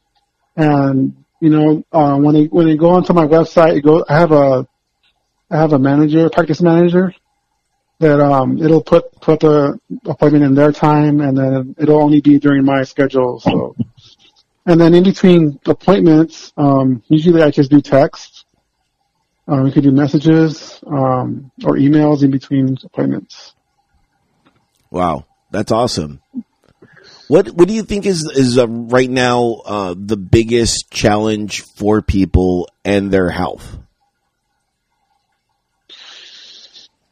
[0.57, 4.19] and you know, uh, when they when they go onto my website, it go I
[4.19, 4.67] have a
[5.51, 7.15] I have a manager, a practice manager,
[8.05, 12.39] that um, it'll put put the appointment in their time, and then it'll only be
[12.39, 13.41] during my schedule.
[13.41, 13.75] So,
[14.67, 18.45] and then in between appointments, um, usually I just do text.
[19.49, 23.55] Um, we could do messages um, or emails in between appointments.
[24.91, 26.21] wow, that's awesome.
[27.29, 32.03] What What do you think is is uh, right now uh, the biggest challenge for
[32.03, 33.79] people and their health?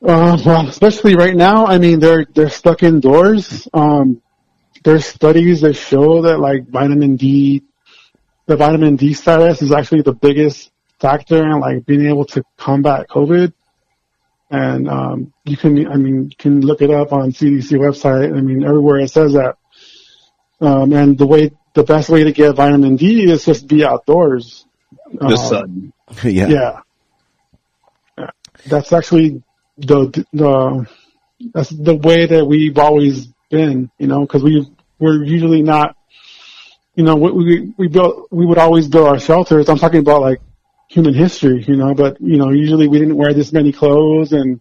[0.04, 3.68] Uh, well, especially right now, I mean, they're they're stuck indoors.
[3.72, 4.20] Um,
[4.82, 7.62] there's studies that show that like vitamin D,
[8.46, 13.08] the vitamin D status is actually the biggest factor in like being able to combat
[13.08, 13.52] COVID.
[14.50, 18.36] And um, you can, I mean, you can look it up on CDC website.
[18.36, 19.56] I mean, everywhere it says that.
[20.60, 24.66] Um, and the way, the best way to get vitamin D is just be outdoors.
[25.12, 25.92] The Um, sun.
[26.24, 26.46] yeah.
[26.48, 26.80] yeah.
[28.18, 28.30] Yeah.
[28.66, 29.42] That's actually
[29.78, 30.86] the the
[31.52, 35.96] that's the way that we've always been, you know, because we we're usually not,
[36.94, 39.68] you know, we we built we would always build our shelters.
[39.68, 40.40] I'm talking about like
[40.88, 44.60] human history, you know, but you know, usually we didn't wear this many clothes and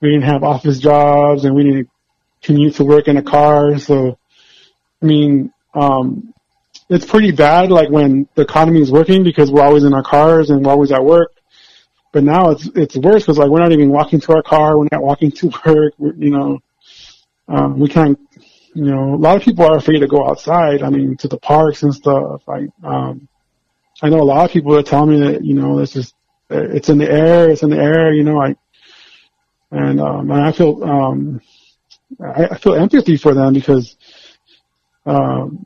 [0.00, 1.90] we didn't have office jobs and we didn't
[2.42, 3.78] commute to work in a car.
[3.78, 4.18] So,
[5.02, 6.32] I mean, um,
[6.88, 10.50] it's pretty bad like when the economy is working because we're always in our cars
[10.50, 11.32] and we're always at work.
[12.12, 14.88] But now it's it's worse because like we're not even walking to our car, we're
[14.90, 15.94] not walking to work.
[15.98, 16.58] We're, you know,
[17.48, 18.18] um, we can't.
[18.72, 20.82] You know, a lot of people are afraid to go outside.
[20.82, 22.42] I mean, to the parks and stuff.
[22.48, 23.28] I um,
[24.02, 26.14] I know a lot of people that tell me that you know it's just
[26.48, 28.12] it's in the air, it's in the air.
[28.12, 28.56] You know, I
[29.70, 31.40] and um, and I feel um,
[32.20, 33.96] I, I feel empathy for them because
[35.06, 35.64] um,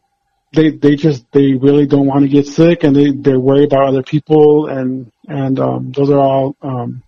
[0.54, 3.88] they they just they really don't want to get sick and they they worry about
[3.88, 7.02] other people and and um those are all um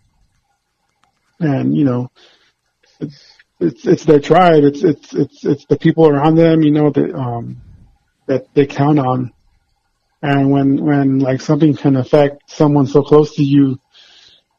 [1.40, 2.10] and you know
[3.00, 4.64] it's it's it's their tribe.
[4.64, 7.56] It's it's it's it's the people around them you know that um
[8.26, 9.32] that they count on.
[10.22, 13.78] And when when like something can affect someone so close to you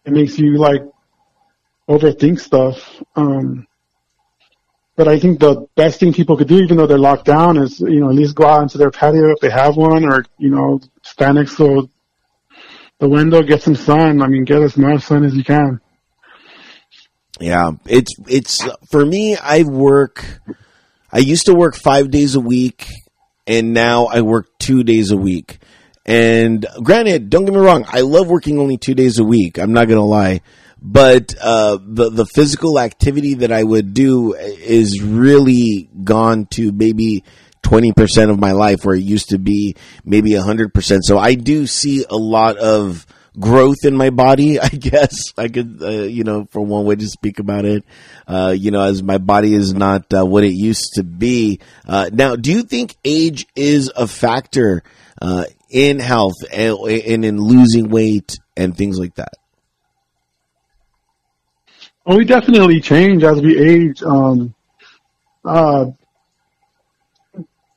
[0.06, 0.82] it makes you like
[1.90, 3.68] overthink stuff um
[4.98, 7.80] but I think the best thing people could do, even though they're locked down, is
[7.80, 10.50] you know at least go out into their patio if they have one, or you
[10.50, 11.90] know stand next to
[13.00, 14.24] the window, get some sun.
[14.24, 15.80] I mean, get as much sun as you can.
[17.40, 19.38] Yeah, it's it's for me.
[19.38, 20.26] I work.
[21.14, 22.88] I used to work five days a week,
[23.46, 25.60] and now I work two days a week.
[26.08, 29.60] And granted, don't get me wrong, I love working only two days a week.
[29.60, 30.42] I'm not gonna lie,
[30.82, 37.24] but uh, the the physical activity that I would do is really gone to maybe.
[37.64, 39.76] 20% of my life where it used to be
[40.06, 41.00] maybe 100%.
[41.02, 43.06] So I do see a lot of
[43.40, 47.08] growth in my body, I guess I could, uh, you know, for one way to
[47.08, 47.84] speak about it,
[48.28, 51.60] uh, you know, as my body is not uh, what it used to be.
[51.88, 54.84] Uh, now, do you think age is a factor
[55.22, 59.34] uh, in health and, and in losing weight and things like that?
[62.08, 64.02] Well, we definitely change as we age.
[64.02, 64.56] Um,
[65.44, 65.92] Uh,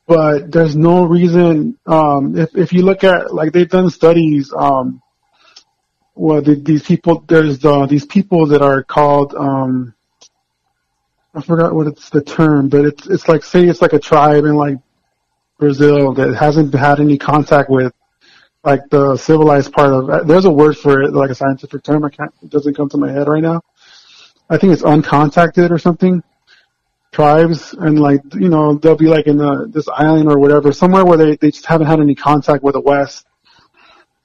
[0.07, 5.01] but there's no reason, um, if, if you look at, like they've done studies, um,
[6.15, 9.93] well, the, these people, there's, uh, these people that are called, um,
[11.33, 14.43] I forgot what it's the term, but it's, it's like, say it's like a tribe
[14.43, 14.77] in like
[15.57, 17.93] Brazil that hasn't had any contact with
[18.65, 22.09] like the civilized part of, there's a word for it, like a scientific term, I
[22.09, 23.61] can't, it doesn't come to my head right now.
[24.51, 26.21] I think it's uncontacted or something.
[27.13, 29.37] Tribes and like you know they'll be like in
[29.71, 32.81] this island or whatever somewhere where they, they just haven't had any contact with the
[32.81, 33.25] west.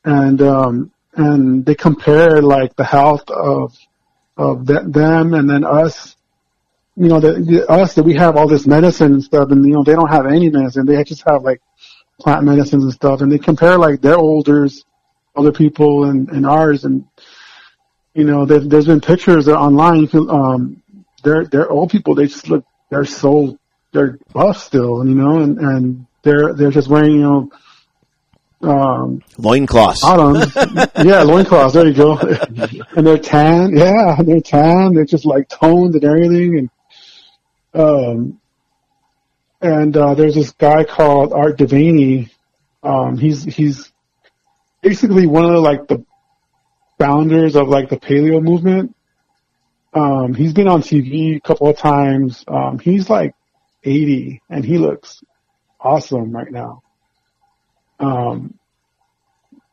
[0.05, 3.77] And um and they compare like the health of
[4.37, 6.17] of th- them and then us.
[6.97, 9.75] You know the, the us that we have all this medicine and stuff and you
[9.75, 10.87] know they don't have any medicine.
[10.87, 11.61] They just have like
[12.21, 13.21] plant medicines and stuff.
[13.21, 14.85] And they compare like their elders
[15.37, 17.05] other people and, and ours and
[18.17, 20.83] you know there, there's been pictures online you can, um
[21.23, 23.59] they're they're old people they just look they're so
[23.93, 27.51] they're buff still, you know, and and they're they're just wearing you know
[28.63, 30.03] um Loincloths.
[30.03, 30.55] bottoms.
[31.05, 32.19] yeah, loincloths, there you go.
[32.19, 36.71] and they're tan, yeah, they're tan, they're just like toned and everything and
[37.75, 38.41] um
[39.61, 42.31] and uh there's this guy called Art De Vany.
[42.83, 43.91] Um he's he's
[44.83, 46.05] basically one of the like the
[46.99, 48.97] founders of like the paleo movement
[49.97, 52.45] um, he's been on TV a couple of times.
[52.47, 53.35] Um, he's like
[53.83, 55.23] 80 and he looks
[55.81, 56.83] awesome right now.
[57.99, 58.59] Um,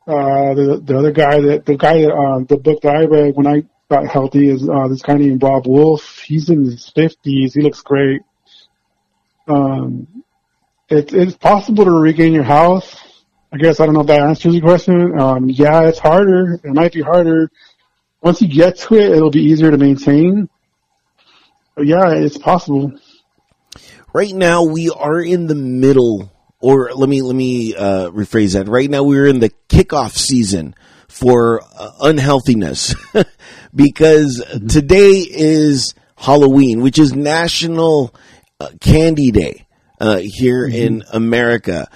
[0.06, 3.36] uh, the, the other guy that, the guy that, uh, the book that I read
[3.36, 6.22] when I got healthy is, uh, this guy named Robb Wolf.
[6.26, 7.52] He's in his 50s.
[7.52, 8.22] He looks great.
[9.46, 10.24] Um,
[10.88, 12.98] it, it's possible to regain your health.
[13.54, 15.18] I guess I don't know if that answers your question.
[15.18, 16.60] Um, yeah, it's harder.
[16.64, 17.50] It might be harder
[18.24, 20.48] once you get to it, it'll be easier to maintain.
[21.76, 22.92] But yeah, it's possible.
[24.14, 28.66] Right now, we are in the middle, or let me let me uh, rephrase that.
[28.66, 30.74] Right now, we're in the kickoff season
[31.06, 32.94] for uh, unhealthiness
[33.74, 38.14] because today is Halloween, which is National
[38.58, 39.66] uh, Candy Day
[40.00, 41.90] uh, here in America,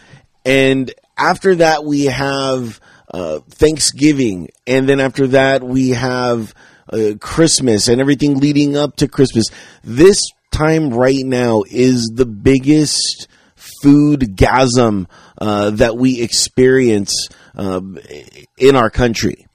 [0.44, 2.80] and after that, we have
[3.12, 6.54] uh, Thanksgiving, and then after that we have
[6.92, 9.46] uh, Christmas and everything leading up to Christmas.
[9.82, 10.18] This
[10.50, 13.28] time right now is the biggest
[13.82, 15.06] food gasm
[15.38, 17.98] uh, that we experience um,
[18.56, 19.46] in our country.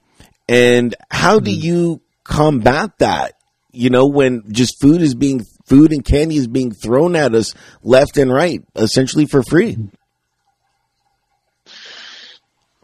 [0.48, 3.34] And how do you combat that?
[3.72, 7.54] You know, when just food is being food and candy is being thrown at us
[7.82, 9.76] left and right, essentially for free.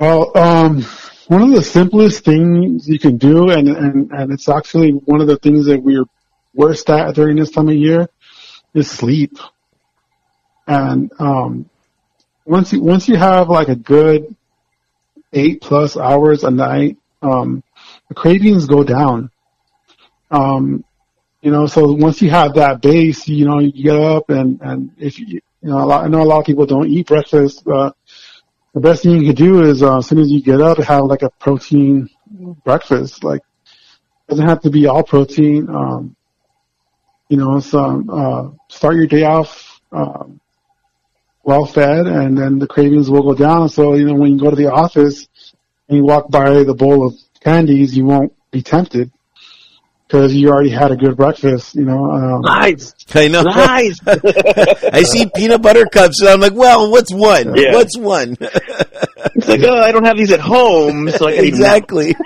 [0.01, 0.83] Well, um,
[1.29, 5.27] one of the simplest things you can do, and, and, and it's actually one of
[5.27, 6.07] the things that we're
[6.55, 8.09] worst at during this time of year,
[8.73, 9.37] is sleep.
[10.67, 11.69] And um,
[12.47, 14.35] once you once you have like a good
[15.35, 17.63] eight plus hours a night, um,
[18.09, 19.31] the cravings go down.
[20.31, 20.83] Um,
[21.43, 24.93] you know, so once you have that base, you know, you get up and and
[24.97, 27.67] if you you know, a lot, I know a lot of people don't eat breakfast.
[27.67, 27.93] Uh,
[28.75, 31.05] the best thing you can do is uh, as soon as you get up, have
[31.05, 32.09] like a protein
[32.65, 33.25] breakfast.
[33.25, 35.69] Like, it doesn't have to be all protein.
[35.69, 36.17] Um,
[37.29, 40.41] you know, so uh, start your day off um,
[41.43, 43.69] well fed, and then the cravings will go down.
[43.69, 45.27] So you know, when you go to the office
[45.89, 49.11] and you walk by the bowl of candies, you won't be tempted
[50.11, 51.77] because you already had a good breakfast.
[51.77, 52.95] You know, um, Lies.
[53.15, 53.43] I know.
[53.43, 54.01] Lies.
[54.07, 57.55] I see peanut butter cups, and I'm like, well, what's one?
[57.55, 57.75] Yeah.
[57.75, 58.37] What's one?
[58.41, 61.75] it's like, oh, I don't have these at home, so I can eat them now.
[61.77, 62.17] exactly.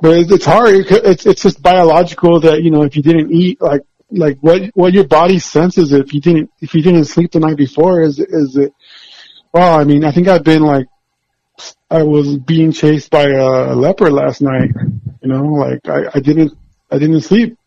[0.00, 0.74] but it's, it's hard.
[0.74, 4.92] It's it's just biological that you know if you didn't eat like like what what
[4.92, 8.56] your body senses if you didn't if you didn't sleep the night before is is
[8.56, 8.72] it
[9.52, 10.86] well I mean I think I've been like
[11.90, 14.70] I was being chased by a leopard last night
[15.22, 16.52] you know like I, I didn't
[16.90, 17.58] I didn't sleep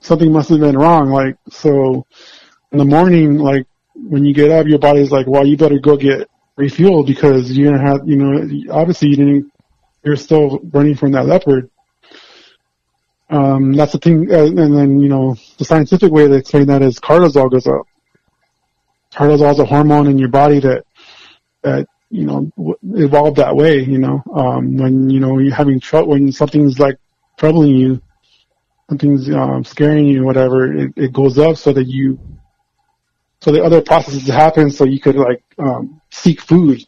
[0.00, 2.06] something must have been wrong like so
[2.72, 5.96] in the morning like when you get up your body's like well you better go
[5.96, 9.52] get refueled because you're gonna have you know obviously you didn't
[10.04, 11.70] you're still running from that leopard
[13.30, 16.82] um, that's the thing, uh, and then, you know, the scientific way to explain that
[16.82, 17.86] is cortisol goes up.
[19.14, 20.84] Cortisol is a hormone in your body that,
[21.62, 25.80] that, you know, w- evolved that way, you know, um, when, you know, you're having
[25.80, 26.98] trouble, when something's like
[27.38, 28.02] troubling you,
[28.88, 32.18] something's, um, scaring you, whatever, it, it goes up so that you,
[33.40, 36.84] so the other processes happen so you could like, um, seek food,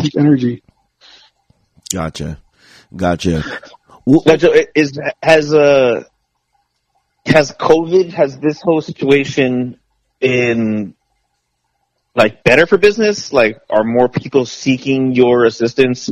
[0.00, 0.62] seek energy.
[1.92, 2.38] Gotcha.
[2.94, 3.44] Gotcha.
[4.06, 6.04] Well, Now, Joe, is has uh
[7.26, 9.78] has COVID has this whole situation
[10.20, 10.94] been
[12.14, 13.32] like better for business?
[13.32, 16.10] Like, are more people seeking your assistance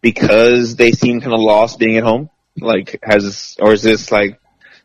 [0.00, 2.30] because they seem kind of lost being at home?
[2.56, 4.40] Like, has or is this like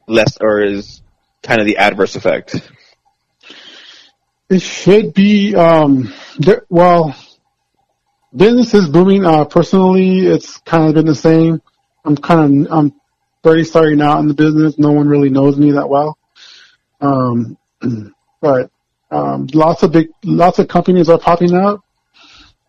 [0.08, 1.02] less or is
[1.42, 2.56] kind of the adverse effect?
[4.50, 5.56] It should be.
[5.56, 7.16] Um, there, well,
[8.36, 9.26] business is booming.
[9.26, 11.62] Uh, personally, it's kind of been the same.
[12.06, 12.94] I'm kind of I'm
[13.44, 14.78] very sorry now in the business.
[14.78, 16.18] No one really knows me that well.
[17.02, 17.58] Um,
[18.42, 18.70] but
[19.14, 21.82] um, lots of big, lots of companies are popping up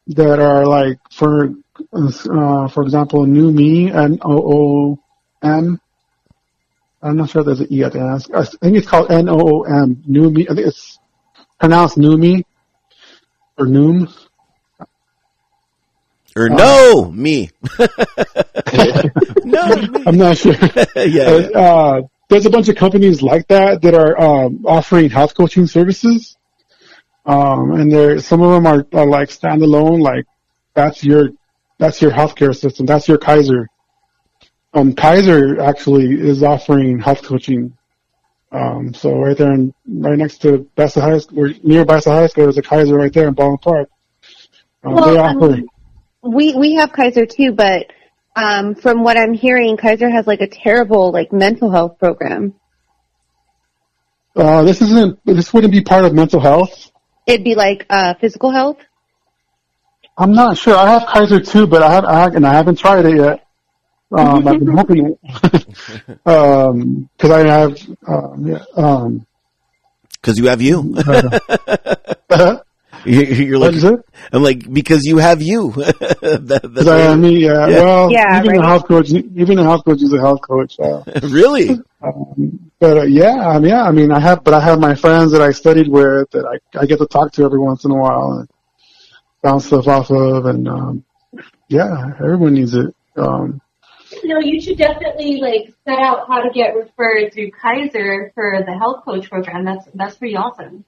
[0.08, 1.54] that are like for,
[1.92, 4.98] uh, for example, New Me and O O
[5.42, 5.80] M.
[7.02, 8.26] I'm not sure if there's an E at the end.
[8.34, 10.02] I think it's called N O O M.
[10.06, 10.46] New Me.
[10.48, 10.98] I think it's
[11.58, 12.44] pronounced New Me
[13.56, 14.12] or Noom.
[16.36, 17.50] Or no, me.
[19.44, 20.04] no, me.
[20.06, 20.52] I'm not sure.
[20.96, 21.48] yeah.
[21.54, 22.02] Uh, uh,
[22.34, 26.36] there's a bunch of companies like that that are um, offering health coaching services,
[27.26, 30.00] um, and there some of them are, are like standalone.
[30.02, 30.24] Like
[30.74, 31.28] that's your
[31.78, 32.86] that's your healthcare system.
[32.86, 33.68] That's your Kaiser.
[34.72, 37.76] Um, Kaiser actually is offering health coaching.
[38.50, 42.26] Um, so right there, in, right next to Bessa High School, or near Bessa High
[42.26, 43.88] School, there's a Kaiser right there in Baldwin Park.
[44.82, 45.50] Um, Well, they offer.
[45.50, 45.68] mean-
[46.22, 47.86] We we have Kaiser too, but
[48.36, 52.54] um, from what I'm hearing, Kaiser has like a terrible like mental health program.
[54.36, 55.18] Uh, this isn't.
[55.24, 56.90] This wouldn't be part of mental health.
[57.26, 58.78] It'd be like uh, physical health.
[60.18, 60.76] I'm not sure.
[60.76, 63.46] I have Kaiser too, but I have, I, and I haven't tried it yet.
[64.12, 65.18] Um, I've been hoping,
[66.26, 67.76] um, cause I have,
[68.06, 69.26] um, yeah, um,
[70.20, 70.94] Because you have you.
[71.06, 71.94] uh, You-
[73.04, 74.00] You're like, is it?
[74.32, 75.72] I'm like, because you have you.
[75.72, 75.98] that,
[76.48, 77.66] that's Cause I what- have me, yeah.
[77.68, 77.80] Yeah.
[77.82, 78.60] Well, Yeah, even right.
[78.60, 80.78] a health coach, even a health coach is a health coach.
[80.80, 81.70] Uh, really?
[82.02, 84.94] um, but uh, yeah, I mean, yeah, I mean, I have, but I have my
[84.94, 87.90] friends that I studied with that I, I get to talk to every once in
[87.90, 88.50] a while and
[89.42, 91.04] bounce stuff off of, and um,
[91.68, 92.94] yeah, everyone needs it.
[93.16, 93.60] Um,
[94.24, 98.72] No, you should definitely like set out how to get referred through Kaiser for the
[98.78, 99.64] health coach program.
[99.64, 100.84] That's that's pretty awesome.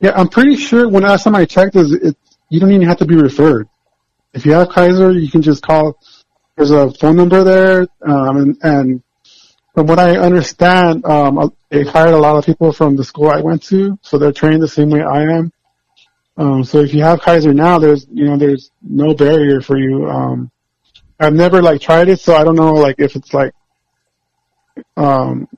[0.00, 2.16] Yeah, I'm pretty sure when last time I checked, is it
[2.50, 3.68] you don't even have to be referred.
[4.32, 5.98] If you have Kaiser, you can just call.
[6.56, 9.02] There's a phone number there, um, and, and
[9.74, 13.40] from what I understand, um, they hired a lot of people from the school I
[13.40, 15.52] went to, so they're trained the same way I am.
[16.38, 20.08] Um, so if you have Kaiser now, there's you know there's no barrier for you.
[20.08, 20.50] Um,
[21.18, 23.54] I've never like tried it, so I don't know like if it's like
[24.96, 25.48] um,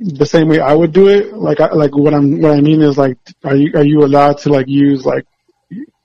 [0.00, 1.34] the same way I would do it.
[1.34, 4.38] Like, I, like what I'm, what I mean is like, are you, are you allowed
[4.38, 5.26] to like use like,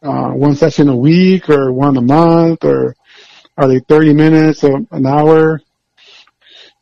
[0.04, 2.96] uh, one session a week or one a month or
[3.58, 5.62] are they 30 minutes or an hour?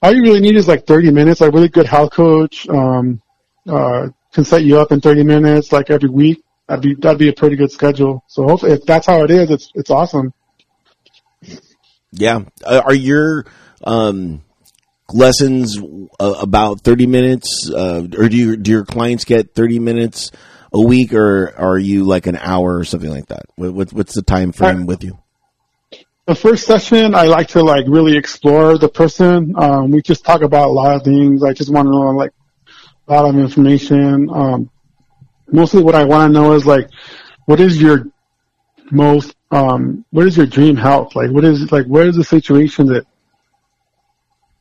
[0.02, 1.42] All you really need is like 30 minutes.
[1.42, 3.22] A really good health coach, um,
[3.70, 6.44] uh, can set you up in 30 minutes like every week.
[6.68, 8.24] That'd be, that'd be a pretty good schedule.
[8.28, 10.34] So hopefully if that's how it is, it's, it's awesome.
[12.12, 12.42] Yeah.
[12.66, 13.46] Uh, are your
[13.84, 14.42] um,
[15.14, 15.78] lessons
[16.20, 20.32] uh, about 30 minutes, uh, or do, you, do your clients get 30 minutes
[20.72, 23.46] a week, or are you like an hour or something like that?
[23.56, 25.20] What, what, what's the time frame with you?
[26.26, 29.54] the first session, I like to like really explore the person.
[29.58, 31.44] Um, we just talk about a lot of things.
[31.44, 32.32] I just want to know like
[33.08, 34.30] a lot of information.
[34.32, 34.70] Um,
[35.52, 36.90] mostly what I want to know is like,
[37.46, 38.06] what is your
[38.90, 41.16] most, um, what is your dream health?
[41.16, 43.06] Like, what is, like, what is the situation that,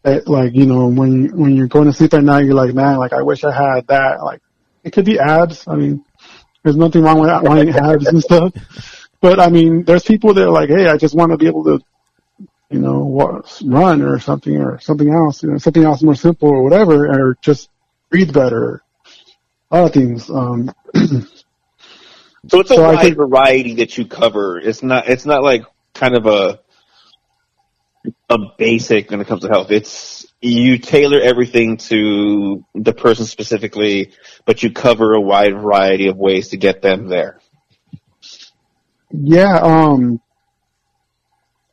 [0.02, 2.96] that like, you know, when, when you're going to sleep at night, you're like, man,
[2.98, 4.22] like, I wish I had that.
[4.22, 4.40] Like,
[4.84, 5.66] it could be abs.
[5.68, 6.04] I mean,
[6.62, 8.52] there's nothing wrong with wanting abs and stuff.
[9.20, 11.64] But I mean, there's people that are like, hey, I just want to be able
[11.64, 11.80] to,
[12.70, 16.62] you know, run or something or something else, you know, something else more simple or
[16.64, 17.68] whatever, or just
[18.10, 18.82] breathe better.
[19.70, 20.28] A lot of things.
[20.28, 20.72] Um,
[22.48, 24.58] So it's a So wide think- variety that you cover.
[24.58, 25.08] It's not.
[25.08, 26.58] It's not like kind of a
[28.28, 29.70] a basic when it comes to health.
[29.70, 34.12] It's you tailor everything to the person specifically,
[34.44, 37.38] but you cover a wide variety of ways to get them there.
[39.12, 40.20] yeah, um,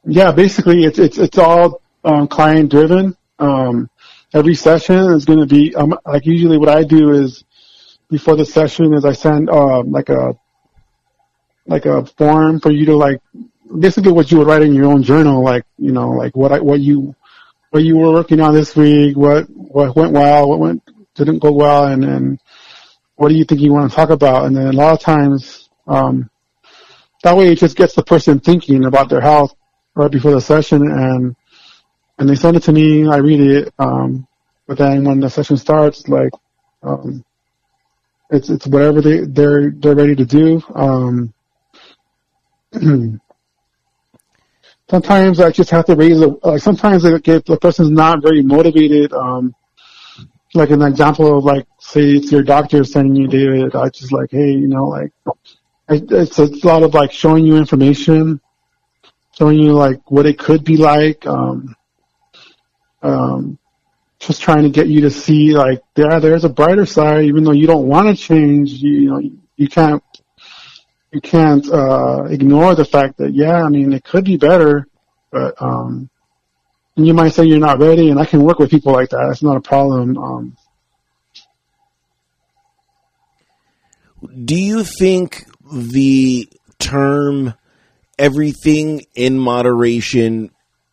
[0.06, 3.16] yeah, basically it's, it's, it's all, um, client driven.
[3.40, 3.90] Um,
[4.34, 7.44] every session is going to be, um, like usually what I do is
[8.10, 10.36] before the session is I send, um, like a,
[11.66, 13.20] like a form for you to like,
[13.78, 16.60] basically what you would write in your own journal, like, you know, like what I,
[16.60, 17.16] what you,
[17.72, 20.84] what you were working on this week, what, what went well, what went,
[21.16, 22.40] didn't go well, and then
[23.16, 24.46] what do you think you want to talk about?
[24.46, 26.30] And then a lot of times, um,
[27.24, 29.54] that way it just gets the person thinking about their health
[29.94, 31.36] right before the session and,
[32.18, 34.28] and they send it to me, I read it, um,
[34.68, 36.32] but then when the session starts, like,
[36.84, 37.26] um,
[38.30, 40.64] it's it's whatever they they're they're ready to do.
[40.76, 41.34] Um,
[44.90, 46.28] sometimes I just have to raise a.
[46.44, 49.56] Like sometimes if the person's not very motivated, um,
[50.54, 54.32] like an example of like, say it's your doctor sending you data, I just like,
[54.32, 55.12] hey, you know, like,
[55.90, 58.42] it's a lot of like showing you information,
[59.38, 61.76] showing you like what it could be like, um,
[63.02, 63.60] um,
[64.20, 67.52] just trying to get you to see like, yeah, there's a brighter side, even though
[67.52, 69.22] you don't want to change, you, you know,
[69.56, 70.04] you can't,
[71.12, 74.88] you can't, uh, ignore the fact that, yeah, I mean, it could be better,
[75.32, 76.10] but, um,
[76.96, 79.30] and you might say you're not ready, and I can work with people like that.
[79.32, 80.18] It's not a problem.
[80.18, 80.58] Um,
[84.44, 87.54] Do you think the term
[88.18, 90.52] everything in moderation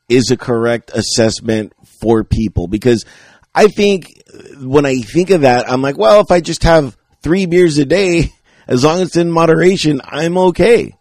[0.09, 2.69] is a correct assessment for people?
[2.69, 3.05] Because
[3.55, 4.23] I think
[4.61, 7.85] when I think of that, I'm like, well, if I just have three beers a
[7.85, 8.33] day,
[8.67, 10.97] as long as it's in moderation, I'm okay.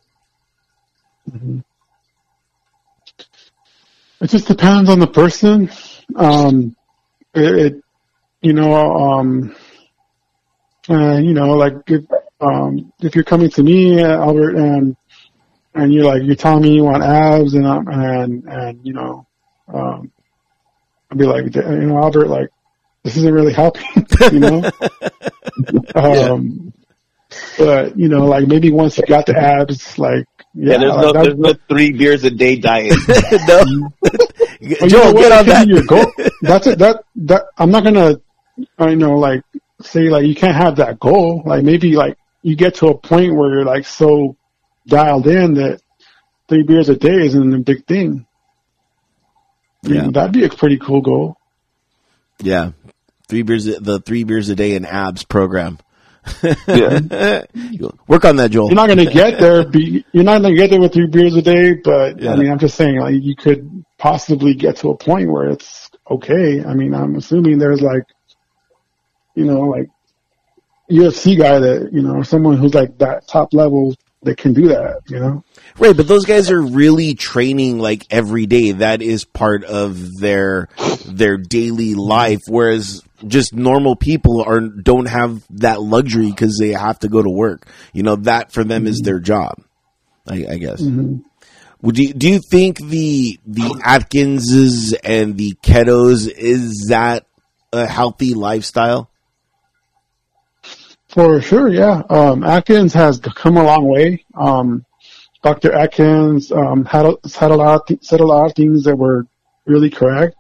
[1.30, 1.60] Mm-hmm.
[4.22, 5.70] It just depends on the person.
[6.16, 6.76] Um,
[7.34, 7.84] it, it,
[8.42, 9.56] you know, um,
[10.90, 12.04] uh, you know, like if,
[12.40, 14.96] um, if you're coming to me, Albert, and
[15.74, 19.28] and you're like you're telling me you want abs, and um, and and you know,
[19.68, 20.12] um,
[21.12, 22.50] I'd be like, you know, Albert, like
[23.04, 23.84] this isn't really helping,
[24.32, 24.72] you know.
[25.96, 26.74] um,
[27.58, 31.02] but you know, like maybe once you got the abs, like yeah, Yeah, there's like
[31.02, 32.94] no that- there's no three beers a day diet.
[33.48, 34.32] no, But
[34.62, 35.68] you know Joel, get It on could that.
[35.68, 36.12] your goal.
[36.42, 36.80] That's it.
[36.80, 38.16] That that I'm not gonna,
[38.80, 39.42] I know, like
[39.82, 41.44] say like you can't have that goal.
[41.46, 44.36] Like maybe like you get to a point where you're like so
[44.88, 45.82] dialed in that
[46.48, 48.26] three beers a day isn't a big thing.
[49.84, 50.02] You Yeah.
[50.06, 51.38] know, that'd be a pretty cool goal.
[52.40, 52.72] Yeah,
[53.28, 53.66] three beers.
[53.66, 55.80] The three beers a day in abs program.
[56.68, 57.44] Yeah.
[58.08, 58.68] Work on that, Joel.
[58.68, 59.68] You're not gonna get there.
[59.68, 62.34] Be, you're not gonna get there with three beers a day, but Yeah.
[62.34, 65.90] I mean, I'm just saying like you could possibly get to a point where it's
[66.10, 66.64] okay.
[66.64, 68.04] I mean, I'm assuming there's like,
[69.36, 69.88] you know, like
[70.90, 73.96] UFC guy that you know, someone who's like that top level
[74.26, 75.02] that can do that.
[75.08, 75.44] You know,
[75.78, 78.72] Right, but those guys are really training like every day.
[78.72, 80.70] That is part of their
[81.06, 82.42] their daily life.
[82.48, 87.30] Whereas just normal people are don't have that luxury because they have to go to
[87.30, 87.68] work.
[87.94, 89.06] You know that for them is mm-hmm.
[89.06, 89.62] their job.
[90.28, 90.82] I, I guess.
[90.82, 91.18] Mm-hmm.
[91.82, 97.26] Would you do you think the the Atkinses and the ketos is that
[97.74, 99.10] a healthy lifestyle?
[101.16, 101.70] For sure.
[101.70, 104.26] Yeah, um, Atkins has come a long way.
[104.34, 104.86] Um,
[105.42, 105.72] Dr.
[105.72, 109.26] Atkins um, had a, had a lot th- said a lot of things that were
[109.66, 110.36] really correct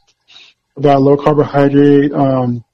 [0.75, 2.11] about low carbohydrate.
[2.11, 2.65] Um,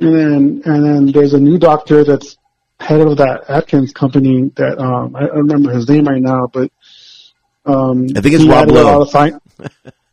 [0.00, 2.36] and then and then there's a new doctor that's
[2.80, 6.72] head of that Atkins company that um, I don't remember his name right now, but
[7.66, 8.82] um, I think it's Rob Lowe.
[8.82, 9.44] A lot of science.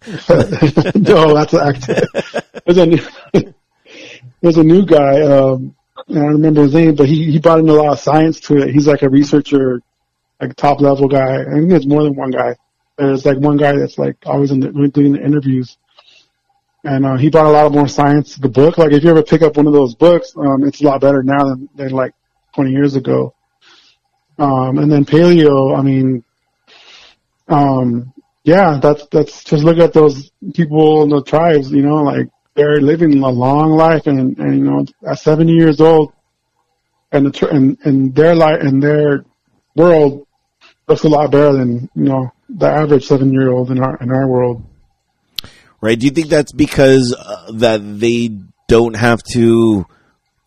[0.96, 2.02] no, that's an actor.
[2.66, 3.00] There's a new,
[4.42, 5.22] there's a new guy.
[5.22, 5.74] Um,
[6.10, 8.58] I don't remember his name, but he he brought in a lot of science to
[8.58, 8.74] it.
[8.74, 9.82] He's like a researcher,
[10.39, 11.41] like top level guy.
[11.41, 12.55] I think there's more than one guy.
[12.97, 15.78] There's like one guy that's like always in the, doing the interviews.
[16.84, 18.78] And uh, he brought a lot of more science to the book.
[18.78, 21.22] Like if you ever pick up one of those books, um, it's a lot better
[21.22, 22.14] now than, than like
[22.55, 23.36] 20 years ago.
[24.39, 26.24] Um, and then paleo, I mean,
[27.49, 31.72] um, yeah, that's that's just look at those people in the tribes.
[31.72, 35.80] You know, like they're living a long life, and and you know, at 70 years
[35.80, 36.12] old,
[37.12, 39.24] and the and and their life and their
[39.76, 40.28] world
[40.88, 44.12] looks a lot better than you know the average seven year old in our in
[44.12, 44.64] our world.
[45.82, 45.99] right?
[45.99, 48.32] Do you think that's because uh, that they
[48.68, 49.86] don't have to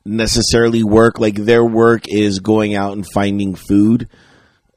[0.04, 1.20] necessarily work?
[1.20, 4.08] Like their work is going out and finding food,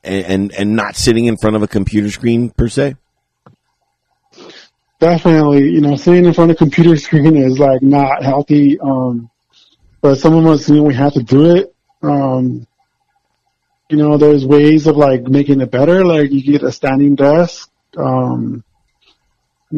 [0.03, 2.95] and and, and not sitting in front of a computer screen per se.
[5.04, 8.80] Definitely, you know, sitting in front of a computer screen is like not healthy.
[8.80, 9.30] Um,
[9.99, 11.76] but some of us, you know, we have to do it.
[12.01, 12.66] Um,
[13.89, 16.06] you know, there's ways of like making it better.
[16.06, 17.70] Like you get a standing desk.
[17.97, 18.64] Um,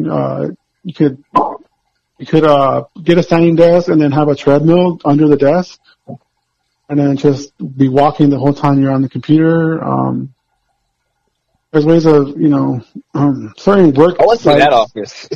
[0.08, 0.50] uh,
[0.84, 1.24] you could,
[2.18, 5.80] you could, uh, get a standing desk and then have a treadmill under the desk
[6.88, 9.82] and then just be walking the whole time you're on the computer.
[9.82, 10.35] Um,
[11.76, 12.80] there's ways of, you know,
[13.12, 14.16] um, certain work.
[14.18, 15.28] I went to sites- that office.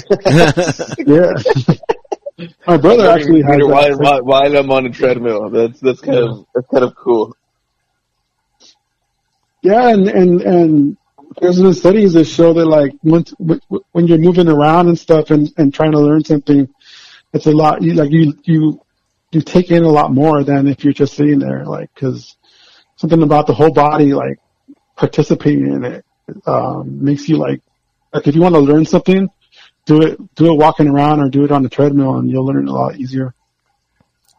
[1.07, 2.49] yeah.
[2.67, 3.99] My brother actually has while, that.
[3.99, 5.51] while, while I'm on a treadmill.
[5.51, 7.37] That's that's kind of that's kind of cool.
[9.61, 10.97] Yeah, and and and
[11.43, 13.25] there's been studies that show that like when
[13.93, 16.67] when you're moving around and stuff and and trying to learn something,
[17.35, 17.83] it's a lot.
[17.83, 18.81] You like you you
[19.31, 22.39] you take in a lot more than if you're just sitting there, like because
[22.97, 24.39] something about the whole body, like
[24.97, 26.07] participating in it,
[26.47, 27.63] um, makes you like
[28.13, 29.29] like if you want to learn something,
[29.87, 32.67] do it do it walking around or do it on the treadmill, and you'll learn
[32.67, 33.35] it a lot easier.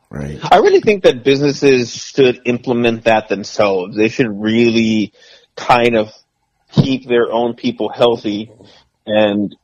[0.09, 0.39] Right.
[0.43, 3.95] I really think that businesses should implement that themselves.
[3.95, 5.13] They should really
[5.55, 6.11] kind of
[6.73, 8.51] keep their own people healthy
[9.05, 9.55] and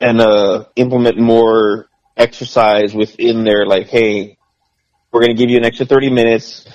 [0.00, 4.38] and uh implement more exercise within their like, hey,
[5.12, 6.66] we're gonna give you an extra thirty minutes.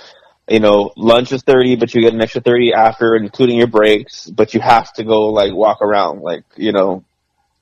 [0.48, 4.30] You know, lunch is thirty, but you get an extra thirty after, including your breaks.
[4.30, 7.06] But you have to go like walk around, like you know,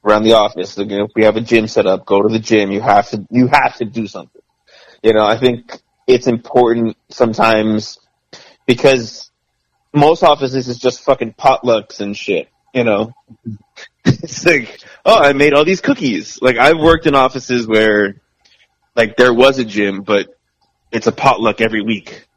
[0.04, 0.78] around the office.
[0.78, 2.72] Like, you know, if we have a gym set up, go to the gym.
[2.72, 4.42] You have to, you have to do something.
[5.04, 8.00] You know, I think it's important sometimes
[8.66, 9.32] because
[9.94, 12.50] most offices is just fucking potlucks and shit.
[12.74, 13.14] You know,
[14.06, 16.42] it's like, oh, I made all these cookies.
[16.42, 18.22] Like I've worked in offices where,
[18.96, 20.28] like, there was a gym, but
[20.92, 22.28] it's a potluck every week.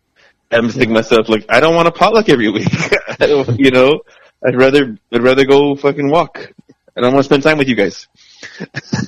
[0.55, 2.69] I'm just thinking myself, like, I don't want a potluck every week.
[3.21, 4.01] I don't, you know,
[4.47, 6.53] I'd rather, I'd rather go fucking walk.
[6.97, 8.07] I don't want to spend time with you guys.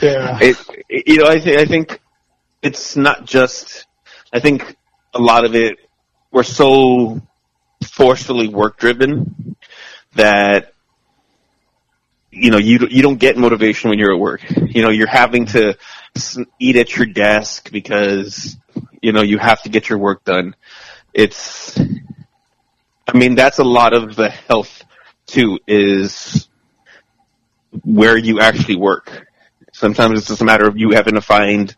[0.00, 0.38] Yeah.
[0.40, 0.56] It,
[0.88, 2.00] it- you know, I, think I think
[2.60, 3.86] it's not just.
[4.32, 4.76] I think
[5.14, 5.78] a lot of it
[6.32, 7.20] we're so
[7.86, 9.56] forcefully work driven
[10.14, 10.72] that
[12.30, 14.42] you know you you don't get motivation when you're at work.
[14.50, 15.76] You know, you're having to
[16.58, 18.56] eat at your desk because
[19.02, 20.54] you know you have to get your work done.
[21.12, 21.78] It's.
[23.06, 24.84] I mean, that's a lot of the health
[25.26, 25.58] too.
[25.66, 26.48] Is
[27.84, 29.26] where you actually work.
[29.72, 31.74] Sometimes it's just a matter of you having to find,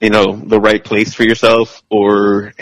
[0.00, 2.54] you know, the right place for yourself or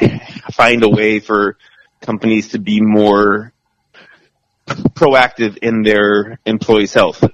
[0.52, 1.56] find a way for
[2.00, 3.52] companies to be more
[4.66, 7.24] proactive in their employees' health.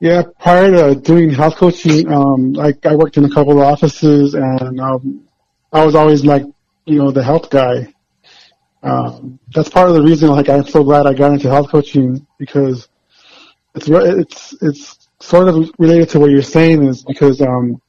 [0.00, 4.34] Yeah, prior to doing health coaching, um, like I worked in a couple of offices,
[4.34, 5.28] and um,
[5.72, 6.44] I was always like,
[6.86, 7.92] you know, the health guy.
[8.82, 12.24] Um, that's part of the reason, like, I'm so glad I got into health coaching
[12.38, 12.88] because
[13.74, 17.82] it's it's it's sort of related to what you're saying is because, um,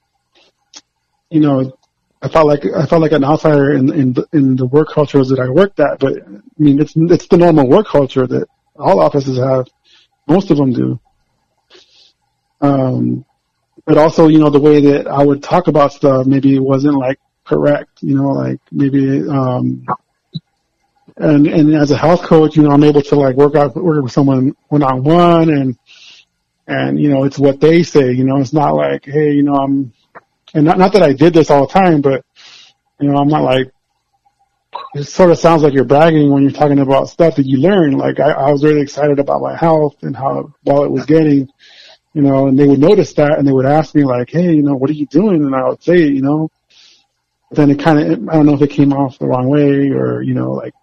[1.30, 1.78] you know,
[2.24, 5.30] I felt like I felt like an outsider in in the, in the work cultures
[5.30, 8.48] that I worked at, but I mean, it's it's the normal work culture that
[8.78, 9.68] all offices have.
[10.28, 11.00] Most of them do.
[12.62, 13.26] Um,
[13.86, 17.20] but also, you know, the way that I would talk about stuff maybe wasn't like
[17.46, 19.86] correct, you know, like maybe, um,
[21.18, 24.04] and, and as a health coach, you know, I'm able to like work out, work
[24.04, 25.78] with someone one on one and,
[26.68, 29.56] and, you know, it's what they say, you know, it's not like, hey, you know,
[29.56, 29.92] I'm,
[30.54, 32.24] and not, not that I did this all the time, but,
[33.00, 33.72] you know, I'm not like,
[34.94, 37.98] it sort of sounds like you're bragging when you're talking about stuff that you learned.
[37.98, 41.50] Like I, I was really excited about my health and how well it was getting,
[42.14, 44.64] you know, and they would notice that and they would ask me like, hey, you
[44.64, 45.44] know, what are you doing?
[45.44, 46.50] And I would say, you know,
[47.52, 50.22] then it kind of, I don't know if it came off the wrong way or,
[50.22, 50.74] you know, like,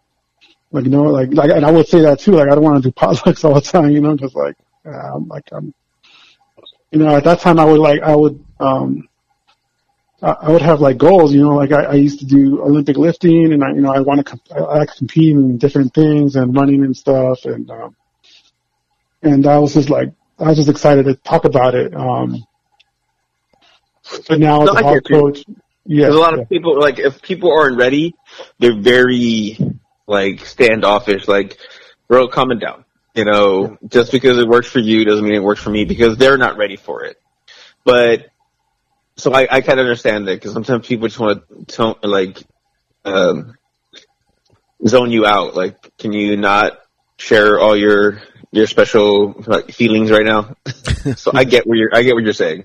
[0.72, 2.82] like, you know, like, like, and I would say that too, like, I don't want
[2.82, 5.74] to do potlucks all the time, you know, cause like, uh, I'm like, I'm,
[6.90, 9.08] you know, at that time I would like, I would, um,
[10.22, 13.52] I would have like goals, you know, like I, I used to do Olympic lifting
[13.52, 16.56] and I, you know, I want to, comp- I like competing in different things and
[16.56, 17.44] running and stuff.
[17.44, 17.94] And, um,
[19.22, 21.94] and I was just like, I was just excited to talk about it.
[21.94, 22.44] Um,
[24.28, 25.44] but now as No, a health get coach,
[25.86, 26.42] yeah, There's a lot yeah.
[26.42, 28.14] of people like if people aren't ready,
[28.58, 29.56] they're very
[30.06, 31.28] like standoffish.
[31.28, 31.58] Like,
[32.08, 32.84] bro, calm it down.
[33.14, 36.18] You know, just because it works for you doesn't mean it works for me because
[36.18, 37.18] they're not ready for it.
[37.84, 38.26] But
[39.16, 42.42] so I, I kind of understand that because sometimes people just want to like
[43.04, 43.56] um,
[44.86, 45.54] zone you out.
[45.54, 46.78] Like, can you not
[47.16, 48.20] share all your
[48.56, 50.56] your special like, feelings right now?
[51.16, 52.64] so I get where you're I get what you're saying.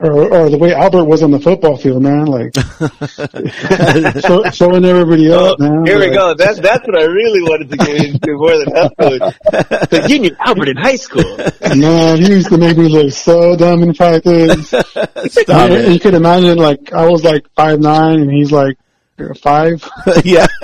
[0.00, 2.54] or, or the way Albert was on the football field, man, like
[4.22, 5.86] show, showing everybody Oh, up, man.
[5.86, 6.34] here we like, go.
[6.34, 9.90] That's that's what I really wanted to get into more than health coach.
[9.92, 11.36] Like you knew Albert in high school.
[11.76, 14.68] Man, he used to make me look so dumb in practice.
[14.70, 15.92] Stop you, it.
[15.92, 18.76] you could imagine, like, I was like five nine, and he's like
[19.20, 19.88] uh, five.
[20.24, 20.46] yeah.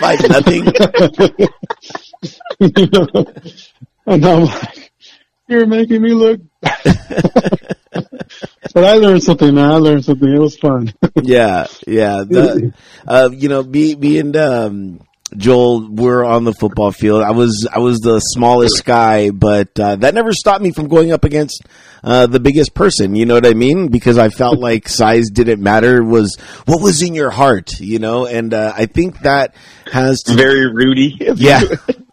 [0.00, 0.66] Five nothing.
[2.60, 3.08] you know?
[4.06, 4.92] and I'm like,
[5.48, 6.40] you're making me look.
[6.60, 7.74] but
[8.76, 9.70] I learned something, man.
[9.70, 10.28] I learned something.
[10.28, 10.92] It was fun.
[11.22, 12.24] yeah, yeah.
[12.28, 12.74] The,
[13.06, 15.00] uh, you know, me, me and um,
[15.36, 17.22] Joel were on the football field.
[17.22, 21.12] I was, I was the smallest guy, but uh, that never stopped me from going
[21.12, 21.62] up against
[22.02, 23.14] uh, the biggest person.
[23.16, 23.88] You know what I mean?
[23.88, 25.98] Because I felt like size didn't matter.
[25.98, 27.80] It Was what was in your heart?
[27.80, 29.54] You know, and uh, I think that
[29.90, 31.16] has to Very Rudy.
[31.36, 31.62] yeah,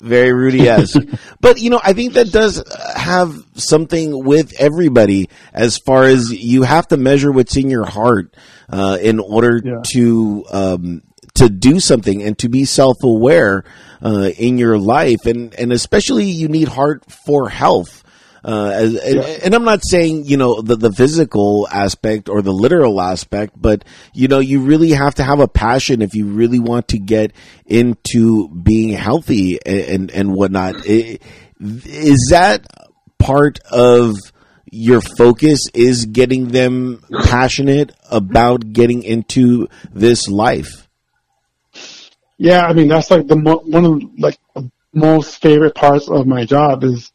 [0.01, 0.97] very Rudy esque.
[1.39, 6.31] but you know, I think that does uh, have something with everybody as far as
[6.31, 8.35] you have to measure what's in your heart
[8.69, 9.81] uh, in order Yeah.
[9.93, 11.01] to um,
[11.41, 13.63] to do something and to be self aware
[14.03, 18.03] uh, in your life, and and especially you need heart for health.
[18.43, 22.51] Uh, as, and, and I'm not saying, you know, the, the physical aspect or the
[22.51, 23.85] literal aspect, but,
[24.15, 27.33] you know, you really have to have a passion if you really want to get
[27.67, 30.75] into being healthy and, and, and whatnot.
[30.87, 32.65] Is that
[33.19, 34.15] part of
[34.71, 40.87] your focus is getting them passionate about getting into this life?
[42.41, 46.25] Yeah, I mean that's like the mo- one of like the most favorite parts of
[46.25, 47.11] my job is,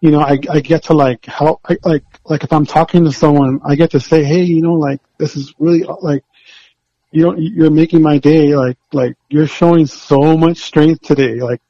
[0.00, 3.10] you know, I I get to like help I, like like if I'm talking to
[3.12, 6.22] someone, I get to say, hey, you know, like this is really uh, like,
[7.10, 8.54] you know, you're making my day.
[8.54, 11.40] Like like you're showing so much strength today.
[11.40, 11.60] Like,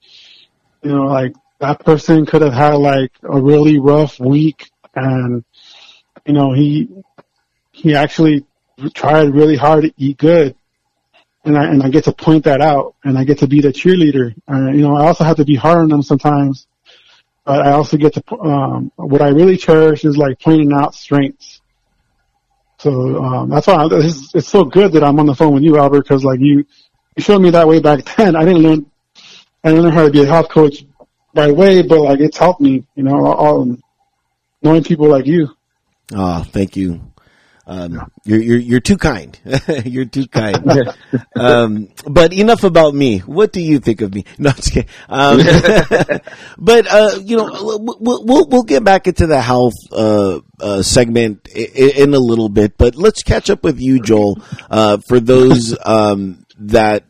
[0.82, 5.42] you know, like that person could have had like a really rough week, and
[6.26, 6.88] you know he
[7.72, 8.44] he actually
[8.94, 10.56] tried really hard to eat good
[11.44, 13.68] and I and I get to point that out, and I get to be the
[13.68, 14.34] cheerleader.
[14.50, 16.66] Uh, you know, I also have to be hard on them sometimes,
[17.44, 18.38] but I also get to.
[18.38, 21.60] Um, what I really cherish is like pointing out strengths.
[22.78, 25.62] So um, that's why I, it's, it's so good that I'm on the phone with
[25.62, 26.64] you, Albert, because like you,
[27.14, 28.36] you showed me that way back then.
[28.36, 28.86] I didn't learn,
[29.62, 30.84] I didn't learn how to be a health coach
[31.34, 32.84] right way, but like it's helped me.
[32.94, 33.76] You know, all,
[34.62, 35.48] knowing people like you.
[36.12, 37.09] Oh, thank you.
[37.70, 39.38] Um, you're, you're, you're too kind.
[39.84, 40.56] you're too kind.
[41.36, 43.20] um, but enough about me.
[43.20, 44.24] What do you think of me?
[44.38, 44.90] No, I'm just kidding.
[45.08, 45.38] Um,
[46.58, 51.46] but, uh, you know, we'll, we'll, we'll get back into the health, uh, uh, segment
[51.54, 55.76] in, in a little bit, but let's catch up with you, Joel, uh, for those,
[55.84, 57.04] um, that,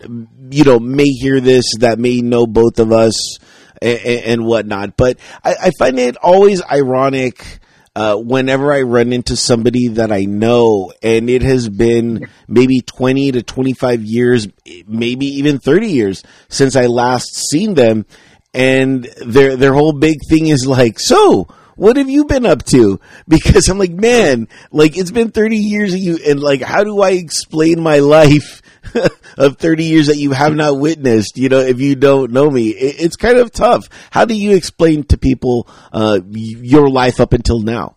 [0.50, 3.38] you know, may hear this, that may know both of us
[3.80, 4.96] and, and whatnot.
[4.96, 7.61] But I, I find it always ironic,
[7.97, 13.32] uh, whenever I run into somebody that I know, and it has been maybe 20
[13.32, 14.49] to 25 years,
[14.86, 18.07] maybe even 30 years since I last seen them,
[18.55, 23.01] and their their whole big thing is like, so what have you been up to?
[23.28, 27.01] Because I'm like, man, like it's been 30 years of you, and like, how do
[27.01, 28.59] I explain my life
[29.37, 31.39] of 30 years that you have not witnessed?
[31.39, 33.89] You know, if you don't know me, it, it's kind of tough.
[34.11, 37.97] How do you explain to people uh, your life up until now?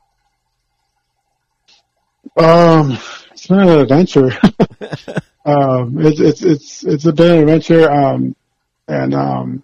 [2.38, 2.98] Um,
[3.32, 4.32] it's been an adventure.
[5.46, 7.92] um, it's it's it's it's a bit of an adventure.
[7.92, 8.36] Um,
[8.88, 9.64] and um,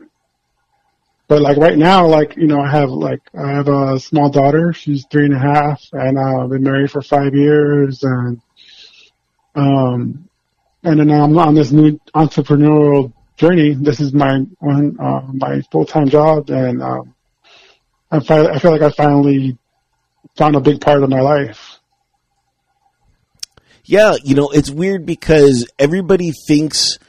[1.28, 4.74] but like right now, like you know, I have like I have a small daughter.
[4.74, 8.42] She's three and a half, and uh, I've been married for five years, and
[9.56, 10.29] um,
[10.84, 13.74] and then I'm on this new entrepreneurial journey.
[13.74, 17.16] This is my one uh, my full time job, and um,
[18.12, 19.58] I feel I feel like I finally
[20.38, 21.80] found a big part of my life.
[23.84, 27.00] Yeah, you know, it's weird because everybody thinks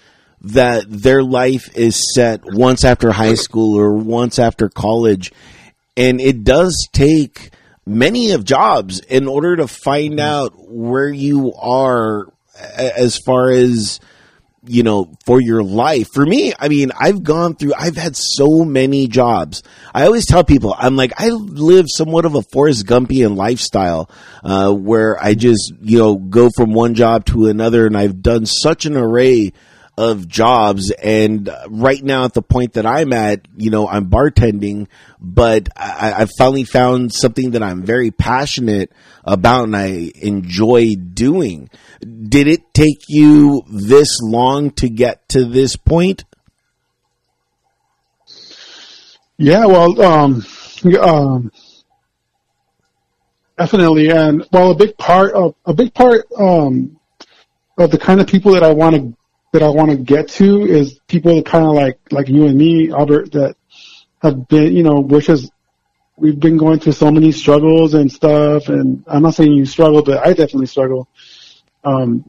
[0.43, 5.33] that their life is set once after high school or once after college.
[5.97, 7.51] And it does take
[7.85, 12.33] many of jobs in order to find out where you are
[12.77, 14.01] as far as
[14.67, 16.09] you know, for your life.
[16.13, 19.63] For me, I mean, I've gone through, I've had so many jobs.
[19.95, 24.11] I always tell people, I'm like, I live somewhat of a Forrest Gumpian lifestyle,
[24.45, 28.45] uh, where I just, you know, go from one job to another and I've done
[28.45, 29.53] such an array
[29.97, 30.91] of jobs.
[30.91, 34.89] And right now at the point that I'm at, you know, I'm bartending,
[35.21, 38.93] but I, I've finally found something that I'm very passionate
[39.25, 41.71] about and I enjoy doing.
[42.01, 46.25] Did it take you this long to get to this point?
[49.37, 50.45] Yeah, well, um,
[51.01, 51.51] um,
[53.57, 57.01] definitely, and well, a big part of a big part um,
[57.79, 59.17] of the kind of people that I want to
[59.53, 62.91] that I want to get to is people kind of like like you and me,
[62.93, 63.57] Albert, that
[64.23, 65.51] have been, you know, which is
[66.17, 70.03] we've been going through so many struggles and stuff, and I'm not saying you struggle,
[70.03, 71.09] but I definitely struggle.
[71.83, 72.29] Um,